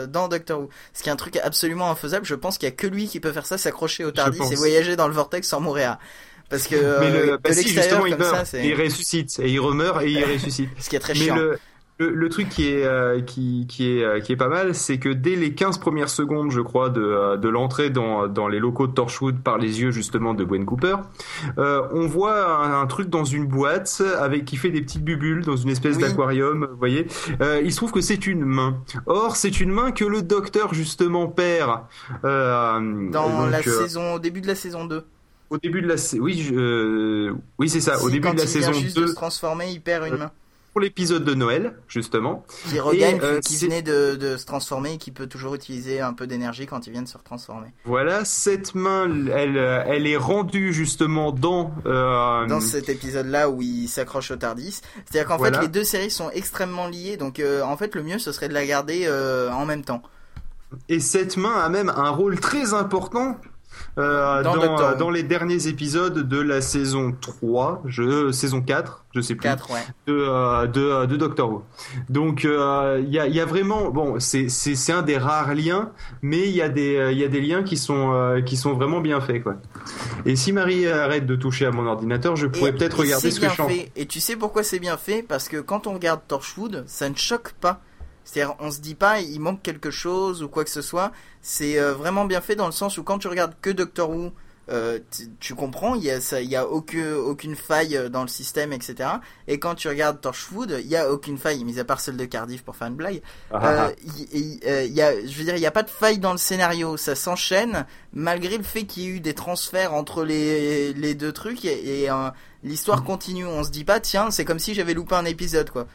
[0.07, 0.69] dans Doctor Who.
[0.93, 2.25] Ce qui est un truc absolument infaisable.
[2.25, 4.55] Je pense qu'il y a que lui qui peut faire ça, s'accrocher au Tardis et
[4.55, 5.97] voyager dans le vortex sans mourir.
[6.49, 10.03] Parce que, mais le, euh, bah justement, il meurt, ça, il ressuscite et il remeurt
[10.03, 10.69] et il ressuscite.
[10.79, 11.35] Ce qui est très chiant.
[11.97, 14.97] Le, le, truc qui est euh, qui, qui est euh, qui est pas mal, c'est
[14.99, 18.85] que dès les 15 premières secondes, je crois, de, de l'entrée dans, dans les locaux
[18.85, 20.97] de Torchwood par les yeux justement de Gwen Cooper,
[21.57, 25.69] on voit un, truc dans une boîte avec qui fait des petites bubules dans une
[25.69, 27.07] espèce d'aquarium, vous voyez.
[27.63, 28.77] il se trouve que c'est une main.
[29.05, 31.79] Or, c'est une main que le docteur justement perd
[32.23, 35.05] dans la saison au début de la saison 2
[35.49, 38.01] au début de la oui euh, oui c'est ça.
[38.01, 40.31] Au début de la saison vient juste 2 de se transformer il perd une main.
[40.73, 42.45] pour l'épisode de Noël justement.
[42.69, 46.13] Qui regagne euh, qui venait de, de, se transformer et qui peut toujours utiliser un
[46.13, 47.67] peu d'énergie quand il vient de se retransformer.
[47.85, 53.61] Voilà cette main elle elle est rendue justement dans euh, dans cet épisode là où
[53.61, 54.81] il s'accroche au Tardis.
[55.05, 58.03] C'est à dire qu'en fait les deux séries sont extrêmement liées donc en fait le
[58.03, 59.07] mieux ce serait de la garder
[59.51, 60.01] en même temps.
[60.89, 63.37] Et cette main a même un rôle très important
[63.97, 69.35] euh, dans, dans, les derniers épisodes de la saison 3, je, saison 4, je sais
[69.35, 69.79] plus, 4, ouais.
[70.07, 71.63] de, euh, de, euh, de, Doctor Who.
[72.09, 76.55] Donc il y, a, y, a, vraiment, bon, c'est un des rares liens, mais il
[76.55, 79.43] y, a des, y a des liens qui sont, qui sont vraiment bien faits.
[79.43, 79.55] Quoi.
[80.25, 83.49] Et si Marie arrête de toucher à mon ordinateur, je pourrais peut-être regarder ce que
[83.49, 83.91] je fait.
[83.95, 85.23] Et tu sais pourquoi c'est bien fait?
[85.23, 87.81] Parce que quand on regarde Torchwood, ça ne choque pas.
[88.25, 91.11] C'est-à-dire, on se dit pas il manque quelque chose ou quoi que ce soit.
[91.41, 94.31] C'est euh, vraiment bien fait dans le sens où quand tu regardes que Doctor Who,
[94.67, 94.97] euh,
[95.39, 98.27] tu comprends, il y a ça, il y a aucune, aucune faille euh, dans le
[98.27, 99.09] système, etc.
[99.47, 102.25] Et quand tu regardes Torchwood, il y a aucune faille, mis à part celle de
[102.25, 103.21] Cardiff pour faire une blague.
[103.51, 103.91] Ah, ah, ah.
[104.33, 106.97] il, y a, je veux dire, il y a pas de faille dans le scénario,
[106.97, 111.31] ça s'enchaîne malgré le fait qu'il y ait eu des transferts entre les, les deux
[111.31, 112.09] trucs et,
[112.63, 113.05] l'histoire mm.
[113.05, 113.45] continue.
[113.45, 115.85] On se dit pas, tiens, c'est comme si j'avais loupé un épisode, quoi.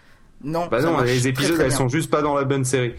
[0.42, 2.94] Non, bah non, les épisodes elles sont juste pas dans la bonne série.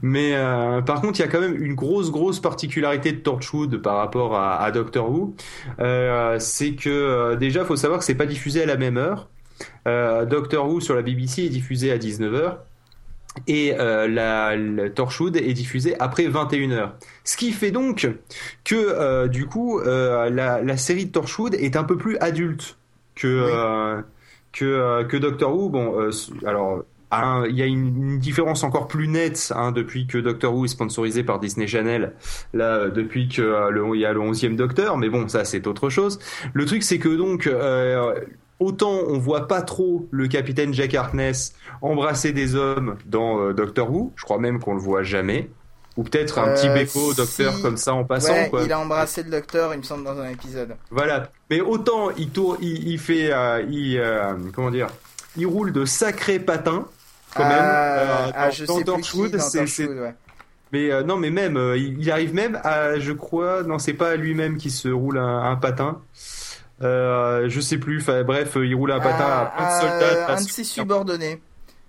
[0.00, 3.76] Mais euh, par contre, il y a quand même une grosse grosse particularité de Torchwood
[3.82, 5.34] par rapport à, Doctor Who,
[5.80, 9.28] euh, c'est que euh, déjà faut savoir que c'est pas diffusé à la même heure.
[9.86, 12.58] Doctor Who sur la BBC est diffusé à 19h
[13.48, 14.54] et la,
[14.94, 16.90] Torchwood est diffusé après 21h.
[17.24, 18.08] Ce qui fait donc
[18.64, 22.76] que du coup la, la, série de Torchwood est un peu plus adulte
[23.14, 24.02] que
[24.52, 25.68] que, euh, que Doctor Who.
[25.68, 26.10] Bon, euh,
[26.46, 26.84] alors
[27.48, 31.22] il y a une, différence encore plus nette hein, depuis que Doctor Who est sponsorisé
[31.22, 32.12] par Disney Channel,
[32.52, 35.88] là euh, depuis que il y a le 11e Docteur, mais bon ça c'est autre
[35.88, 36.18] chose.
[36.52, 37.50] Le truc c'est que donc
[38.58, 44.12] autant on voit pas trop le capitaine Jack Harkness embrasser des hommes dans Doctor Who,
[44.16, 45.48] je crois même qu'on le voit jamais.
[45.98, 48.32] Ou peut-être un petit béco docteur comme ça en passant.
[48.32, 50.76] Ouais, il a embrassé le docteur, il me semble, dans un épisode.
[50.92, 51.28] Voilà.
[51.50, 54.86] Mais autant il, tourne, il, il fait, euh, il, euh, comment dire,
[55.36, 56.86] il roule de sacrés patins
[57.34, 57.58] quand même.
[57.60, 60.14] Euh, ah, je sais Torchwood, c'est, ouais.
[60.70, 64.70] Mais non, mais même, il, arrive même à, je crois, non, c'est pas lui-même qui
[64.70, 66.00] se roule un, patin.
[66.80, 68.04] je sais plus.
[68.24, 70.32] bref, il roule un patin à, plein de soldats.
[70.32, 71.40] Un de ses subordonnés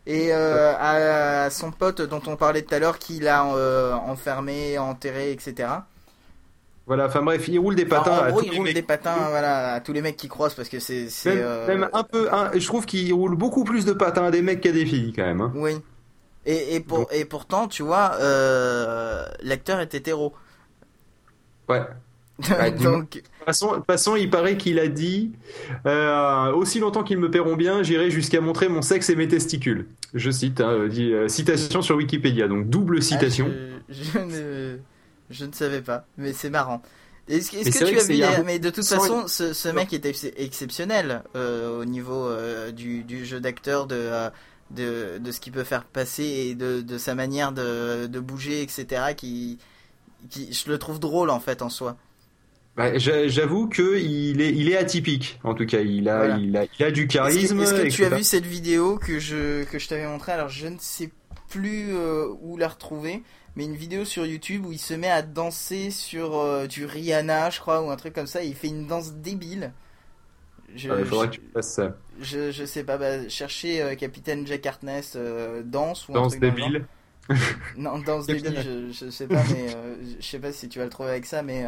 [0.09, 4.79] et euh, à, son pote dont on parlait tout à l'heure qui l'a euh, enfermé,
[4.79, 5.69] enterré, etc.
[6.87, 8.27] Voilà, enfin bref, il roule des patins.
[8.27, 10.79] en gros, il roule des patins voilà, à tous les mecs qui croisent parce que
[10.79, 11.07] c'est.
[11.25, 12.27] Même, euh, même, un peu.
[12.55, 15.25] je trouve qu'il roule beaucoup plus de patins à des mecs qu'à des filles quand
[15.25, 15.41] même.
[15.41, 15.51] Hein.
[15.53, 15.77] Oui.
[16.47, 18.17] Et, et, pour, et pourtant, tu vois,
[19.43, 20.33] l'acteur est hétéro.
[21.67, 21.83] Ouais.
[22.81, 23.15] Donc...
[23.15, 25.31] de, toute façon, il paraît qu'il a dit
[25.85, 29.87] euh, aussi longtemps qu'ils me paieront bien, j'irai jusqu'à montrer mon sexe et mes testicules.
[30.13, 33.51] Je cite, hein, dit, euh, citation sur Wikipédia, donc double ah, citation.
[33.89, 34.77] je, ne,
[35.29, 36.81] je, ne, savais pas, mais c'est marrant.
[37.27, 40.05] Est-ce que tu as vu Mais de toute façon, ce, ce mec est
[40.37, 42.29] exceptionnel euh, au niveau
[42.71, 44.09] du, du, jeu d'acteur, de,
[44.71, 48.63] de, de, ce qu'il peut faire passer et de, de sa manière de, de bouger,
[48.63, 49.13] etc.
[49.15, 49.59] Qui,
[50.29, 51.97] qui, je le trouve drôle en fait en soi.
[52.79, 55.37] Bah, j'avoue que il est, il est atypique.
[55.43, 57.59] En tout cas, il a, il a, il a du charisme.
[57.59, 60.65] Est-ce que, tu as vu cette vidéo que je, que je t'avais montré Alors, je
[60.67, 61.11] ne sais
[61.49, 63.21] plus euh, où la retrouver,
[63.57, 67.49] mais une vidéo sur YouTube où il se met à danser sur euh, du Rihanna,
[67.49, 68.43] je crois, ou un truc comme ça.
[68.45, 69.73] il fait une danse débile.
[70.73, 71.97] Je, il faudrait que tu fasses ça.
[72.21, 75.17] Je, je sais pas, bah, chercher euh, Capitaine Jack Harkness
[75.65, 76.85] danse ou danse truc débile.
[77.75, 79.67] non, danse débile, je, je sais pas, mais
[80.17, 81.65] je sais pas si tu vas le trouver avec ça, mais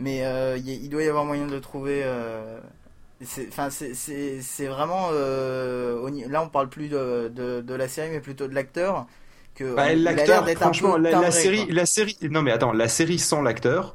[0.00, 2.02] mais euh, il doit y avoir moyen de le trouver.
[2.04, 2.58] Euh,
[3.48, 5.10] Enfin, c'est vraiment.
[5.12, 9.06] Euh, là, on parle plus de, de, la série, mais plutôt de l'acteur.
[9.54, 12.16] Que bah, l'acteur, franchement, la, série, la série.
[12.30, 13.94] Non, mais attends, la série sans l'acteur,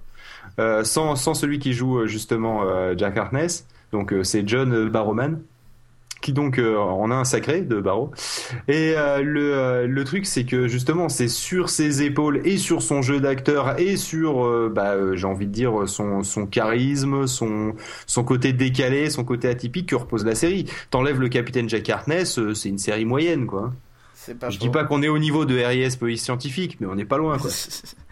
[0.59, 2.61] sans, sans celui qui joue justement
[2.95, 5.39] Jack Harkness, donc c'est John Barrowman
[6.21, 8.11] qui donc euh, en a un sacré de Barreau.
[8.67, 12.81] Et euh, le, euh, le truc, c'est que justement, c'est sur ses épaules et sur
[12.81, 17.73] son jeu d'acteur et sur, bah, j'ai envie de dire, son, son charisme, son,
[18.07, 20.65] son côté décalé, son côté atypique que repose la série.
[20.89, 23.73] T'enlèves le capitaine Jack Harkness, c'est une série moyenne, quoi.
[24.39, 27.05] Pas Je dis pas qu'on est au niveau de RIS Police Scientifique, mais on n'est
[27.05, 27.51] pas loin, quoi.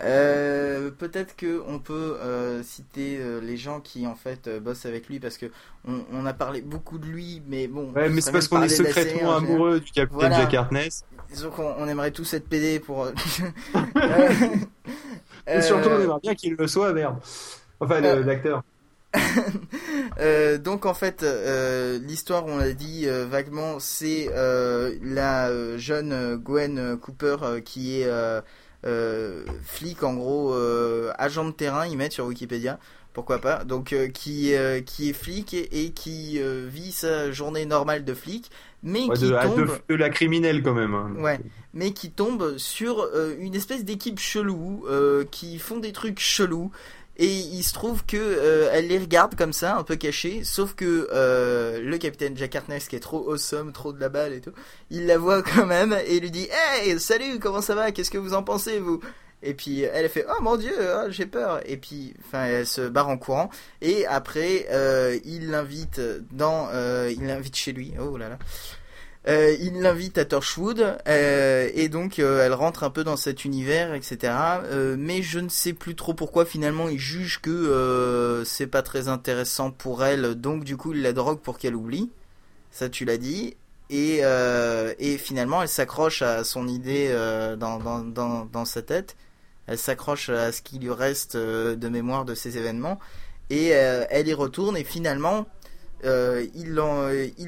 [0.00, 5.08] Euh, peut-être que on peut euh, citer euh, les gens qui en fait bossent avec
[5.08, 5.46] lui parce que
[5.84, 7.90] on, a parlé beaucoup de lui, mais bon.
[7.92, 11.04] Ouais, mais c'est parce qu'on est secrètement amoureux du capitaine Jack Harkness.
[11.30, 13.08] Disons qu'on on aimerait tous être PD pour.
[15.46, 17.16] Et surtout, on aimerait bien qu'il le soit, merde.
[17.80, 18.62] Enfin, l'acteur.
[20.62, 21.24] donc en fait,
[22.02, 24.28] l'histoire, on l'a dit vaguement, c'est
[25.02, 28.10] la jeune Gwen Cooper qui est
[28.84, 32.78] flic en gros euh, agent de terrain ils mettent sur Wikipédia.
[33.12, 33.64] Pourquoi pas.
[33.64, 34.52] Donc euh, qui
[34.86, 38.50] qui est flic et, qui vit sa journée normale de flic
[38.84, 41.10] mais qui de, tombe de, la criminelle quand même hein.
[41.18, 41.40] ouais.
[41.74, 43.08] Mais qui tombe sur
[43.40, 44.84] une espèce d'équipe chelou
[45.32, 46.70] qui font des trucs chelous
[47.18, 50.74] et il se trouve que euh, elle les regarde comme ça, un peu cachée, sauf
[50.74, 54.40] que euh, le capitaine Jack Harkness, qui est trop awesome, trop de la balle et
[54.40, 54.52] tout,
[54.90, 57.90] il la voit quand même et lui dit Hey, salut, comment ça va?
[57.90, 59.00] Qu'est-ce que vous en pensez, vous?
[59.40, 61.60] Et puis elle fait oh mon dieu oh, j'ai peur.
[61.64, 63.50] Et puis enfin elle se barre en courant.
[63.80, 66.00] Et après euh, il l'invite
[66.32, 66.68] dans
[67.08, 67.94] il l'invite chez lui.
[68.00, 68.38] Oh là là
[69.28, 73.44] euh, il l'invite à Torchwood euh, et donc euh, elle rentre un peu dans cet
[73.44, 74.32] univers, etc.
[74.96, 79.70] mais je ne sais plus trop pourquoi finalement il juge que c'est pas très intéressant
[79.70, 82.10] pour elle, donc du coup il la drogue pour qu'elle oublie.
[82.70, 83.56] Ça tu l'as dit.
[83.90, 84.22] Et,
[85.18, 87.14] finalement elle s'accroche à son idée
[87.58, 87.78] dans,
[88.44, 89.16] dans sa tête.
[89.66, 92.98] Elle s'accroche à ce qui lui reste de mémoire de ces événements.
[93.50, 95.46] Et elle y retourne et finalement
[96.04, 96.74] euh, il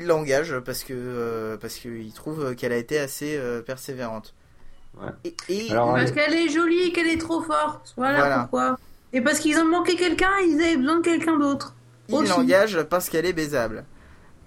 [0.07, 4.35] l'engage parce que euh, parce qu'il trouve qu'elle a été assez euh, persévérante.
[5.25, 7.95] Et, parce qu'elle est jolie et qu'elle est trop forte.
[7.97, 8.79] Voilà, pourquoi.
[9.13, 11.75] Et parce qu'ils ont manqué quelqu'un, ils avaient besoin de quelqu'un d'autre.
[12.09, 13.85] Il l'engage parce qu'elle est baisable.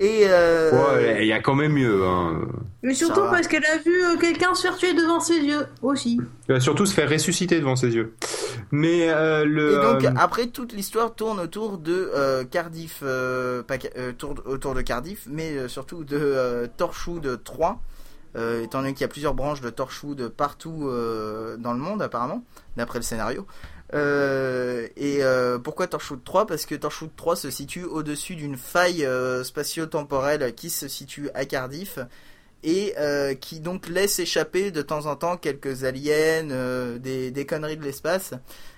[0.04, 1.18] Et euh...
[1.22, 2.06] il y a quand même mieux.
[2.06, 2.42] Hein.
[2.82, 6.20] Mais surtout parce qu'elle a vu euh, quelqu'un se faire tuer devant ses yeux aussi.
[6.50, 8.14] Elle va surtout se faire ressusciter devant ses yeux.
[8.72, 9.72] Mais euh, le.
[9.72, 13.78] Et donc euh, après toute l'histoire tourne autour de Cardiff, pas,
[14.46, 17.82] autour de Cardiff, mais surtout de Torchwood 3.
[18.62, 20.90] étant donné qu'il y a plusieurs branches de Torchwood partout
[21.60, 22.44] dans le monde apparemment,
[22.76, 23.48] d'après le scénario.
[23.94, 29.06] Euh, et euh, pourquoi Torchwood 3 Parce que Torchwood 3 se situe au-dessus d'une faille
[29.06, 32.00] euh, spatio-temporelle qui se situe à Cardiff
[32.66, 32.96] et
[33.42, 36.46] qui donc laisse échapper de temps en temps quelques aliens,
[36.98, 38.32] des, des, conneries de l'espace,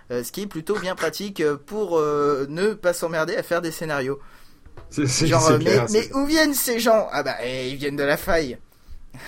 [0.09, 4.19] ce qui est plutôt bien pratique pour ne pas s'emmerder à faire des scénarios.
[4.89, 5.59] Genre,
[5.91, 7.07] mais, où viennent ces gens?
[7.11, 8.57] Ah bah, eh, ils viennent de la faille.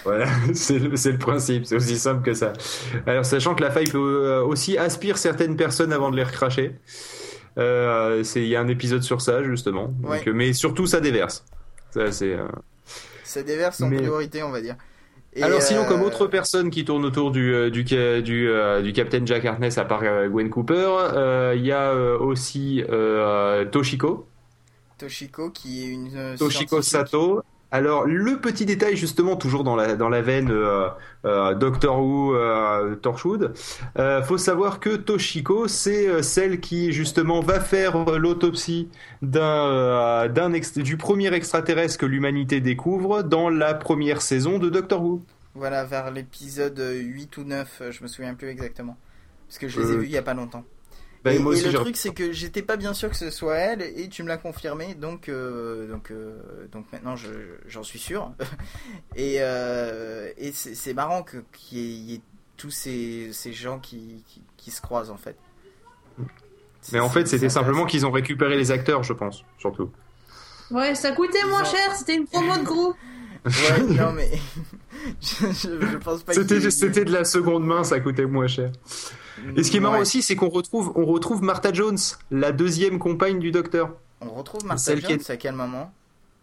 [0.03, 2.53] Voilà, c'est le, principe, c'est aussi simple que ça.
[3.05, 6.75] Alors, sachant que la faille peut euh, aussi aspire certaines personnes avant de les recracher.
[7.57, 9.93] Euh, il y a un épisode sur ça, justement.
[10.33, 11.45] mais surtout, ça déverse.
[11.91, 12.47] Ça, c'est, euh,
[13.23, 14.75] ça déverse en priorité, on va dire.
[15.39, 18.49] Alors sinon, comme autre personne qui tourne autour du du du,
[18.83, 22.83] du Captain Jack Harkness à part Gwen Cooper, il y a aussi
[23.71, 24.27] Toshiko.
[24.97, 30.09] Toshiko qui est une Toshiko Sato alors le petit détail justement toujours dans la dans
[30.09, 30.87] la veine euh,
[31.25, 33.53] euh, Doctor Who euh, Torchwood,
[33.97, 38.89] euh, faut savoir que Toshiko c'est celle qui justement va faire l'autopsie
[39.21, 45.21] d'un d'un du premier extraterrestre que l'humanité découvre dans la première saison de Doctor Who.
[45.53, 48.95] Voilà vers l'épisode 8 ou 9, je me souviens plus exactement
[49.47, 50.63] parce que je les ai vus il y a pas longtemps.
[51.27, 54.07] Bah, et, le truc, c'est que j'étais pas bien sûr que ce soit elle, et
[54.07, 56.37] tu me l'as confirmé, donc, euh, donc, euh,
[56.71, 57.15] donc maintenant
[57.67, 58.31] j'en suis sûr.
[59.15, 62.21] et euh, et c'est marrant qu'il y, ait
[62.55, 64.23] tous ces, ces gens qui,
[64.55, 65.35] qui, se croisent en fait.
[66.93, 69.91] Mais en fait, c'était simplement qu'ils ont récupéré les acteurs, je pense, surtout.
[70.71, 72.95] Ouais, ça coûtait moins cher, c'était une promo de groupe.
[73.45, 74.29] Ouais, non mais
[75.21, 76.33] je, je, pense pas.
[76.33, 78.71] C'était de la seconde main, ça coûtait moins cher.
[79.55, 81.97] Et ce qui est marrant aussi, c'est qu'on retrouve, on retrouve Martha Jones,
[82.31, 83.91] la deuxième compagne du docteur.
[84.21, 85.91] On retrouve Martha Jones à quel moment?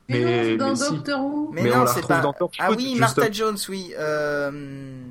[0.08, 1.50] Mais, dans Doctor Who.
[1.52, 2.22] Mais, non, c'est pas.
[2.58, 3.92] ah oui, Martha Jones, oui.
[3.98, 5.02] Euh...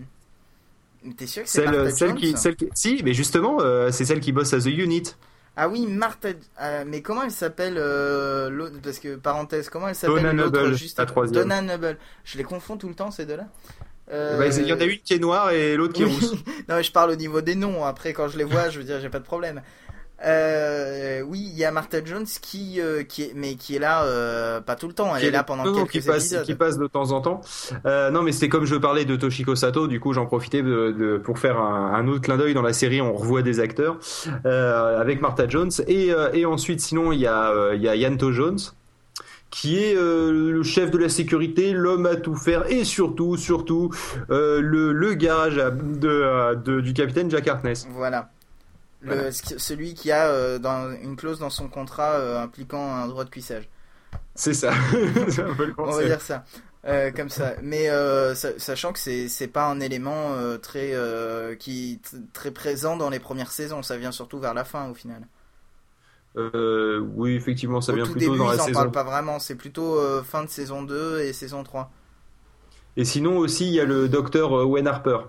[1.18, 2.18] T'es sûr que c'est Martha celle Jones?
[2.18, 2.70] qui, celle qui...
[2.74, 5.16] Si, mais justement, euh, c'est celle qui bosse à The Unit.
[5.58, 6.30] Ah oui, Martha.
[6.86, 11.44] mais comment elle s'appelle l'autre Parce que parenthèse, comment elle s'appelle l'autre juste la troisième.
[11.44, 11.98] Donna Noble.
[12.24, 13.48] Je les confonds tout le temps ces deux-là.
[14.12, 16.34] Eh ben, il y en a une qui est noire et l'autre qui est rousse.
[16.70, 17.86] non, mais je parle au niveau des noms.
[17.86, 19.62] Après, quand je les vois, je veux dire, j'ai pas de problème.
[20.26, 24.06] Euh, oui, il y a Martha Jones qui, euh, qui est, mais qui est là
[24.06, 25.16] euh, pas tout le temps.
[25.16, 27.42] Elle est, là pendant quelques qui passe, Qui passe de temps en temps.
[27.86, 29.88] Euh, non, mais c'est comme je parlais de Toshiko Sato.
[29.88, 32.74] Du coup, j'en profitais de, de, pour faire un, un, autre clin d'œil dans la
[32.74, 33.02] série.
[33.02, 33.98] On revoit des acteurs
[34.46, 38.60] avec Martha Jones et, et ensuite, sinon, il y a, il y a Yanto Jones
[39.54, 43.92] qui est le chef de la sécurité, l'homme à tout faire et surtout, surtout
[44.32, 47.88] euh, le, le, garage de, de, du capitaine Jack Harkness.
[47.92, 48.32] Voilà
[49.58, 53.30] celui qui a euh, dans, une clause dans son contrat euh, impliquant un droit de
[53.30, 53.70] cuissage.
[54.36, 54.74] C'est ça.
[55.78, 56.44] On va dire ça.
[56.86, 57.54] Euh, comme ça.
[57.62, 57.90] Mais
[58.36, 60.94] sachant que c'est c'est pas un élément très
[61.60, 62.02] qui
[62.34, 65.28] très présent dans les premières saisons, ça vient surtout vers la fin au final.
[66.36, 68.74] Oui, effectivement, ça vient plutôt dans la saison.
[68.74, 71.92] parle pas vraiment, c'est plutôt fin de saison 2 et saison 3.
[72.96, 75.20] Et sinon aussi, il y a le docteur Wayne Harper,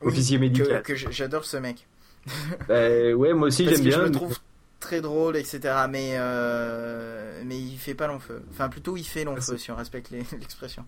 [0.00, 0.82] officier médical.
[0.82, 1.86] que j'adore ce mec.
[2.68, 2.74] Bah,
[3.14, 3.98] ouais, moi aussi j'aime bien.
[3.98, 4.38] Je le trouve
[4.80, 5.60] très drôle, etc.
[5.88, 8.42] Mais euh, mais il fait pas long feu.
[8.50, 10.84] Enfin, plutôt il fait long feu si on respecte l'expression.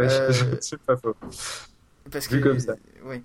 [0.00, 1.16] Euh, c'est pas faux.
[2.10, 2.74] Parce que comme ça.
[3.04, 3.22] Oui.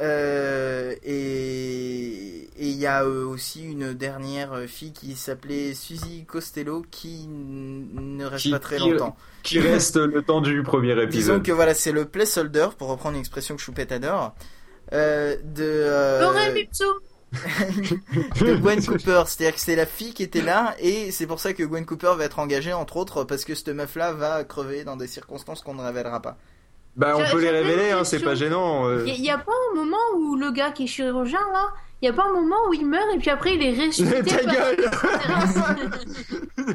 [0.00, 8.24] Euh, et il y a aussi une dernière fille qui s'appelait Suzy Costello qui ne
[8.24, 9.16] reste pas très longtemps.
[9.42, 11.10] Qui reste le temps du premier épisode.
[11.10, 14.34] Disons que voilà, c'est le placeholder, pour reprendre une expression que Choupette adore.
[14.92, 16.20] Euh, de, euh,
[18.40, 19.22] de Gwen Cooper.
[19.26, 22.14] C'est-à-dire que c'est la fille qui était là et c'est pour ça que Gwen Cooper
[22.16, 25.74] va être engagée entre autres parce que cette meuf-là va crever dans des circonstances qu'on
[25.74, 26.36] ne révélera pas.
[26.96, 28.90] Bah on peut les révéler, hein, c'est pas gênant.
[28.90, 29.06] Il euh.
[29.06, 32.12] y, a pas un moment où le gars qui est chirurgien là, il y a
[32.12, 34.22] pas un moment où il meurt et puis après il est ressuscité.
[34.22, 34.76] Ta gueule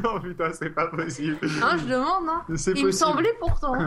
[0.03, 1.37] Non putain c'est pas possible.
[1.61, 2.41] Hein, je demande hein.
[2.75, 3.73] Il me semblait pourtant.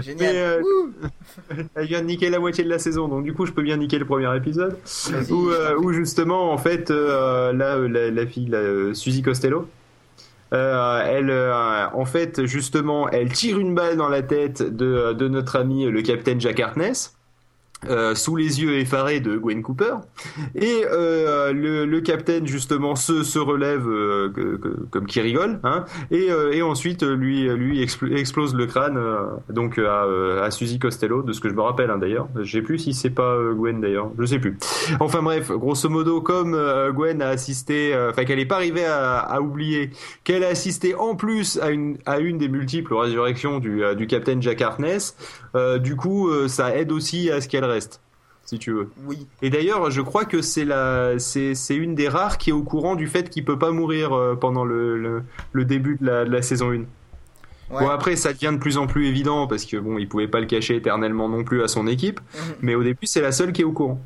[0.00, 0.16] Génial.
[0.18, 0.62] Mais, euh,
[1.74, 3.76] elle vient de niquer la moitié de la saison, donc du coup je peux bien
[3.76, 4.76] niquer le premier épisode.
[5.30, 9.68] Où, euh, justement en fait euh, là la, fille la, Suzy Costello.
[10.52, 15.84] Elle, en fait, justement, elle tire une balle dans la tête de, de notre ami
[15.86, 17.16] le capitaine Jack Harkness.
[17.90, 19.94] Euh, sous les yeux effarés de Gwen Cooper.
[20.54, 24.30] Et euh, le, le capitaine justement se, se relève euh,
[24.92, 29.00] comme qui rigole hein, et, euh, et ensuite lui lui explose le crâne
[29.48, 30.04] donc à,
[30.44, 32.28] à Suzy Costello de ce que je me rappelle hein, d'ailleurs.
[32.40, 34.12] Je sais plus si c'est pas Gwen d'ailleurs.
[34.16, 34.58] Je sais plus.
[35.00, 36.56] Enfin bref grosso modo comme
[36.92, 39.90] Gwen a assisté enfin qu'elle est pas arrivée à, à oublier
[40.22, 44.40] qu'elle a assisté en plus à une à une des multiples résurrections du du capitaine
[44.40, 45.16] Jack Harkness
[45.54, 48.00] du coup ça aide aussi à ce qu'elle reste,
[48.44, 48.90] si tu veux.
[49.06, 49.26] Oui.
[49.40, 52.62] Et d'ailleurs, je crois que c'est la, c'est, c'est une des rares qui est au
[52.62, 56.30] courant du fait qu'il peut pas mourir euh, pendant le, le, début de la, de
[56.30, 56.84] la saison 1.
[57.70, 60.40] Bon après ça devient de plus en plus évident parce que bon il pouvait pas
[60.40, 62.54] le cacher éternellement non plus à son équipe, mhm.
[62.60, 63.98] mais au début c'est la seule qui est au courant.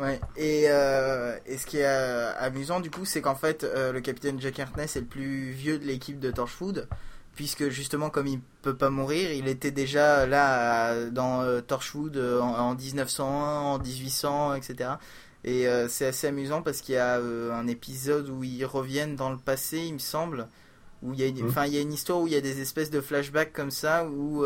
[0.00, 3.98] Ouais, et, euh, et ce qui est euh, amusant du coup, c'est qu'en fait, le
[3.98, 6.86] capitaine Jack Harkness est le plus vieux de l'équipe de Torchwood,
[7.40, 12.38] puisque justement comme il peut pas mourir, il était déjà là dans euh, Torchwood euh,
[12.38, 14.90] en, 1901, en 1800, etc.
[15.44, 19.30] Et euh, c'est assez amusant parce qu'il y a un épisode où ils reviennent dans
[19.30, 20.48] le passé, il me semble,
[21.00, 21.48] où il y a une, mmh.
[21.48, 23.70] enfin il y a une histoire où il y a des espèces de flashbacks comme
[23.70, 24.44] ça où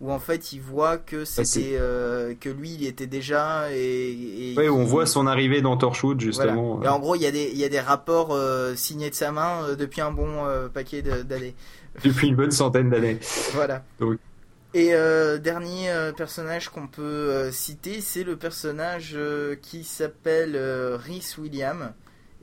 [0.00, 4.68] où en fait il voit que c'était euh, que lui il était déjà et, et
[4.68, 7.58] on voit son arrivée dans Torchwood justement et en gros il y a des il
[7.58, 11.54] y a des rapports euh, signés de sa main euh, depuis un bon paquet d'années.
[12.04, 13.18] Depuis une bonne centaine d'années.
[13.54, 13.82] Voilà.
[14.74, 14.90] Et
[15.40, 19.16] dernier personnage qu'on peut citer c'est le personnage
[19.62, 20.58] qui s'appelle
[21.06, 21.92] Rhys William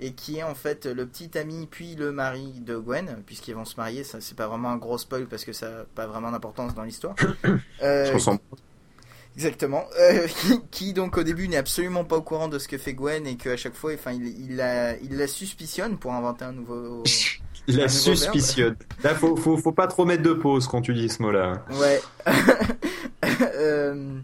[0.04, 3.64] et qui est en fait le petit ami puis le mari de Gwen, puisqu'ils vont
[3.64, 4.04] se marier.
[4.04, 6.84] Ça, c'est pas vraiment un gros spoil parce que ça n'a pas vraiment d'importance dans
[6.84, 7.16] l'histoire.
[7.82, 8.18] Euh,
[9.36, 9.84] exactement.
[10.00, 10.28] Euh,
[10.72, 13.36] qui, donc au début n'est absolument pas au courant de ce que fait Gwen et
[13.36, 17.04] qu'à chaque fois, enfin, il, il, la, il la suspicionne pour inventer un nouveau.
[17.68, 18.78] il la suspicionne.
[19.04, 21.66] Là, faut, faut, faut pas trop mettre de pause quand tu dis ce mot-là.
[21.72, 22.02] Ouais.
[23.56, 24.20] euh,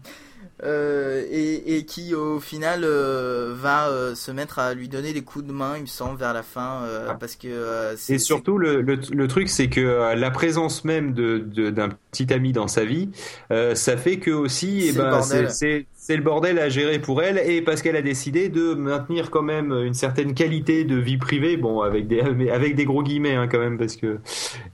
[0.62, 5.22] euh, et, et, qui au final euh, va euh, se mettre à lui donner des
[5.22, 7.16] coups de main, il me semble, vers la fin, ah.
[7.18, 7.94] parce que.
[8.12, 11.38] et surtout le, le, le, truc, c'est que la présence même de
[11.70, 13.10] d'un petit ami dans sa vie,
[13.50, 17.38] ça fait que aussi, et eh ben, c'est c'est le bordel à gérer pour elle
[17.38, 21.56] et parce qu'elle a décidé de maintenir quand même une certaine qualité de vie privée,
[21.56, 24.18] bon avec des avec des gros guillemets hein, quand même parce que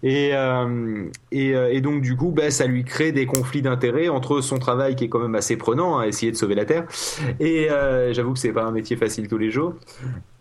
[0.03, 1.05] et euh,
[1.35, 4.97] euh, et, donc du coup bah, ça lui crée des conflits d'intérêts entre son travail
[4.97, 6.87] qui est quand même assez prenant, à hein, essayer de sauver la terre
[7.41, 9.75] et euh, j'avoue que c'est pas un métier facile tous les jours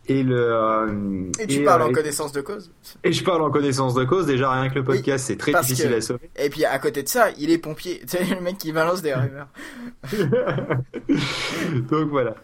[0.08, 2.72] et le euh, et tu parles en connaissance de cause
[3.04, 5.94] et je parle en connaissance de cause déjà rien que le podcast c'est très difficile
[5.94, 6.30] à sauver.
[6.36, 8.02] Et puis à côté de ça il est pompier.
[8.08, 9.48] C'est le mec qui balance des rumeurs.
[11.90, 12.36] Donc voilà.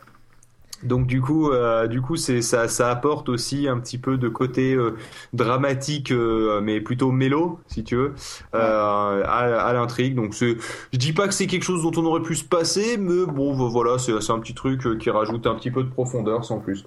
[0.83, 4.27] Donc du coup, euh, du coup, c'est ça, ça apporte aussi un petit peu de
[4.27, 4.95] côté euh,
[5.33, 8.13] dramatique, euh, mais plutôt mélo, si tu veux,
[8.53, 10.15] à, à l'intrigue.
[10.15, 10.55] Donc je
[10.93, 13.97] dis pas que c'est quelque chose dont on aurait pu se passer, mais bon, voilà,
[13.97, 16.85] c'est un petit truc qui rajoute un petit peu de profondeur sans plus.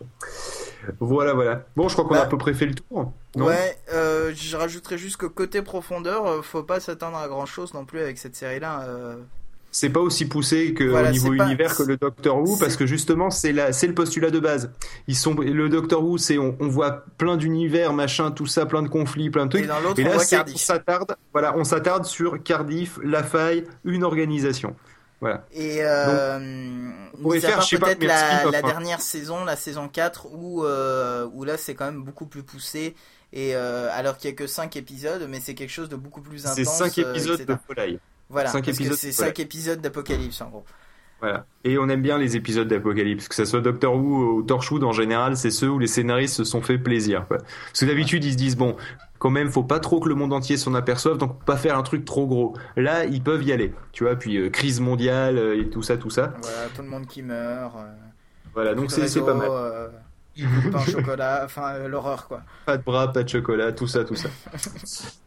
[1.00, 1.64] Voilà, voilà.
[1.76, 3.12] Bon, je crois qu'on a bah, à peu près fait le tour.
[3.36, 8.00] ouais, je rajouterais juste que côté profondeur, faut pas s'attendre à grand chose non plus
[8.00, 9.16] avec cette série-là
[9.74, 13.30] c'est pas aussi poussé que au niveau univers que le Doctor Who parce que justement
[13.30, 14.70] c'est la c'est le postulat de base.
[15.08, 18.88] Ils sont le Doctor Who c'est on, voit plein d'univers machin tout ça plein de
[18.88, 19.64] conflits plein de trucs.
[19.64, 24.76] Et, là on, s'attarde voilà on s'attarde sur Cardiff la faille une organisation.
[25.20, 25.46] Voilà.
[25.52, 26.90] Et euh,
[27.40, 31.86] faire peut-être la, la, dernière saison la saison 4 où euh, où là c'est quand
[31.86, 32.94] même beaucoup plus poussé
[33.32, 36.20] et euh, alors qu'il y a que 5 épisodes mais c'est quelque chose de beaucoup
[36.20, 36.56] plus intense.
[36.56, 37.98] C'est 5 euh, épisodes de folie.
[38.30, 40.64] Voilà, cinq épisodes, c'est 5 épisodes d'Apocalypse en gros.
[41.20, 41.46] Voilà.
[41.64, 44.92] Et on aime bien les épisodes d'Apocalypse, que ce soit Doctor Who ou Torchwood en
[44.92, 47.26] général, c'est ceux où les scénaristes se sont fait plaisir.
[47.26, 47.38] Quoi.
[47.38, 48.76] Parce que d'habitude ils se disent bon,
[49.18, 51.82] quand même, faut pas trop que le monde entier s'en aperçoive, donc pas faire un
[51.82, 52.54] truc trop gros.
[52.76, 54.16] Là, ils peuvent y aller, tu vois.
[54.16, 56.34] Puis euh, crise mondiale euh, et tout ça, tout ça.
[56.42, 57.74] Voilà, tout le monde qui meurt.
[57.74, 57.92] Euh,
[58.52, 59.48] voilà, donc c'est pas mal.
[60.70, 62.42] pain au chocolat, enfin l'horreur quoi.
[62.66, 64.28] Pas de bras, pas de chocolat, tout ça, tout ça.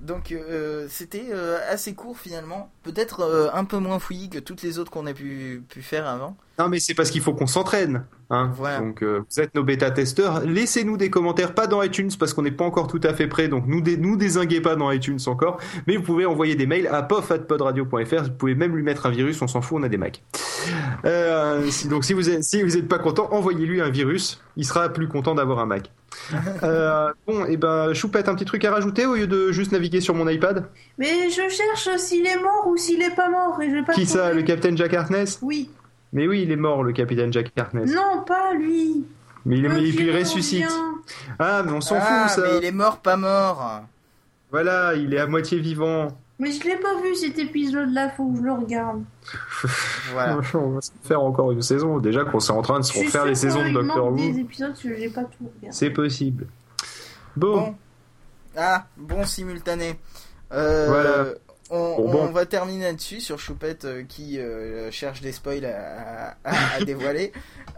[0.00, 4.62] Donc euh, c'était euh, assez court finalement, peut-être euh, un peu moins fouillis que toutes
[4.62, 6.36] les autres qu'on a pu, pu faire avant.
[6.58, 8.04] Non mais c'est parce qu'il faut qu'on s'entraîne.
[8.30, 8.52] Hein.
[8.78, 12.64] Donc vous êtes nos bêta-testeurs, laissez-nous des commentaires, pas dans iTunes parce qu'on n'est pas
[12.64, 15.96] encore tout à fait prêt, donc nous, dé nous désinguez pas dans iTunes encore, mais
[15.96, 19.48] vous pouvez envoyer des mails à pof@podradio.fr, vous pouvez même lui mettre un virus, on
[19.48, 20.22] s'en fout, on a des Macs.
[21.88, 25.08] donc si vous êtes, si vous êtes pas content, envoyez-lui un virus, il sera plus
[25.08, 25.90] content d'avoir un Mac.
[26.62, 29.72] Euh, bon, et eh ben, Choupette, un petit truc à rajouter au lieu de juste
[29.72, 30.66] naviguer sur mon iPad?
[30.98, 33.60] Mais je cherche s'il est mort ou s'il est pas mort.
[33.62, 35.38] Et je pas Qui ça, le capitaine Jack Harkness?
[35.42, 35.70] Oui.
[36.12, 37.92] Mais oui, il est mort, le capitaine Jack Harkness.
[37.94, 39.04] Non, pas lui.
[39.46, 40.66] Mais il, il ressuscite.
[41.38, 42.50] Ah, mais on s'en ah, fout, ça.
[42.50, 43.82] Mais il est mort, pas mort.
[44.50, 46.08] Voilà, il est à moitié vivant.
[46.38, 49.04] Mais je l'ai pas vu cet épisode-là, faut que je le regarde.
[50.12, 50.40] voilà.
[50.54, 51.98] On va se faire encore une saison.
[51.98, 54.16] Déjà qu'on s'est en train de se refaire les saisons de Doctor Who.
[54.16, 56.46] des épisodes que j'ai pas tout C'est possible.
[57.36, 57.74] Bon.
[58.56, 60.00] Ah, bon simultané.
[60.52, 61.26] Euh, voilà.
[61.70, 66.36] On, va terminer là-dessus sur Choupette euh, qui euh, cherche des spoils à,
[66.84, 67.32] dévoiler.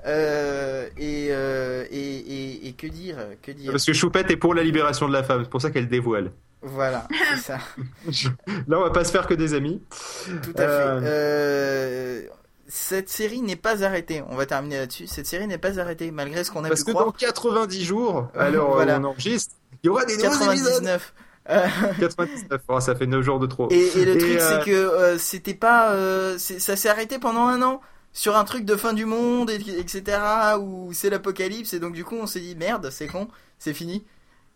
[0.07, 5.12] et, et, et, que dire, que dire Parce que Choupette est pour la libération de
[5.12, 6.30] la femme, c'est pour ça qu'elle dévoile.
[6.62, 7.59] Voilà, c'est ça.
[8.68, 9.82] Là, on va pas se faire que des amis.
[9.90, 10.64] Tout à fait.
[10.64, 12.22] Euh, euh,
[12.68, 14.22] cette série n'est pas arrêtée.
[14.28, 15.09] On va terminer là-dessus.
[15.09, 18.28] Cette série n'est pas arrêtée, malgré ce qu'on a Parce pu que dans 90 jours,
[18.36, 19.01] alors voilà.
[19.01, 21.12] on enregistre, il y aura des 99.
[21.49, 23.68] 99, oh, ça fait 9 jours de trop.
[23.70, 25.97] Et, le truc, c'est euh, que c'était pas.
[26.38, 27.80] ça s'est arrêté pendant un an
[28.12, 30.18] sur un truc de fin du monde, etc.
[30.61, 33.28] Où c'est l'apocalypse, et donc du coup, on s'est dit merde, c'est con,
[33.59, 34.05] c'est fini.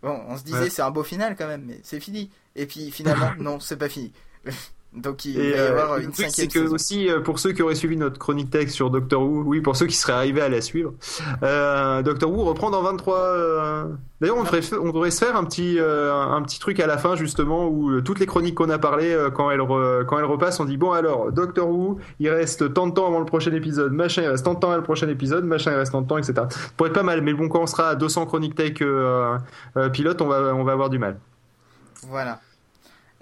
[0.03, 2.31] Bon, on se disait c'est un beau final quand même, mais c'est fini.
[2.55, 4.13] Et puis finalement, non, c'est pas fini.
[4.97, 7.63] Donc il va y euh, avoir une cinquième C'est que aussi euh, pour ceux qui
[7.63, 10.49] auraient suivi notre chronique texte sur Doctor Who, oui, pour ceux qui seraient arrivés à
[10.49, 10.95] la suivre,
[11.43, 13.19] euh, Doctor Who reprend dans 23.
[13.19, 13.85] Euh...
[14.23, 17.17] D'ailleurs, on, devrait, on devrait se faire un petit un petit truc à la fin
[17.17, 19.61] justement où toutes les chroniques qu'on a parlé quand elles
[20.07, 23.19] quand elles repassent, on dit bon alors Doctor Who, il reste tant de temps avant
[23.19, 25.77] le prochain épisode, machin, il reste tant de temps avant le prochain épisode, machin, il
[25.77, 26.33] reste tant de temps, etc.
[26.49, 28.83] Ça pourrait être pas mal, mais bon quand on sera à 200 chroniques tech
[29.93, 31.19] pilote, on va on va avoir du mal.
[32.09, 32.41] Voilà.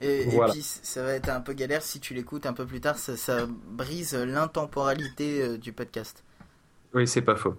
[0.04, 2.98] Et, puis ça va être un peu galère si tu l'écoutes un peu plus tard,
[2.98, 6.22] ça, brise l'intemporalité euh, du podcast.
[6.92, 7.54] Oui, c'est pas faux.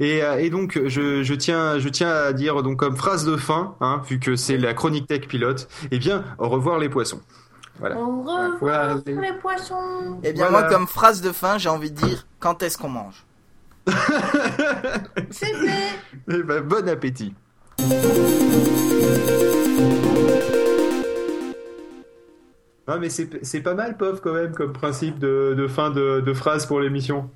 [0.00, 4.02] Et, euh, donc je, tiens, je tiens à dire donc comme phrase de fin, hein,
[4.08, 7.20] vu que c'est la chronique tech pilote, eh bien au revoir les poissons.
[7.80, 7.96] Voilà.
[7.98, 9.32] Au revoir les...
[9.40, 10.20] poissons.
[10.22, 13.24] Eh bien moi comme phrase de fin, j'ai envie de dire quand est-ce qu'on mange?
[15.30, 15.98] C'est fait.
[16.30, 17.34] Eh ben, bon appétit.
[22.86, 26.66] Non, mais c'est pas mal, pauvre, quand même, comme principe de, fin de, de phrase
[26.66, 27.30] pour l'émission.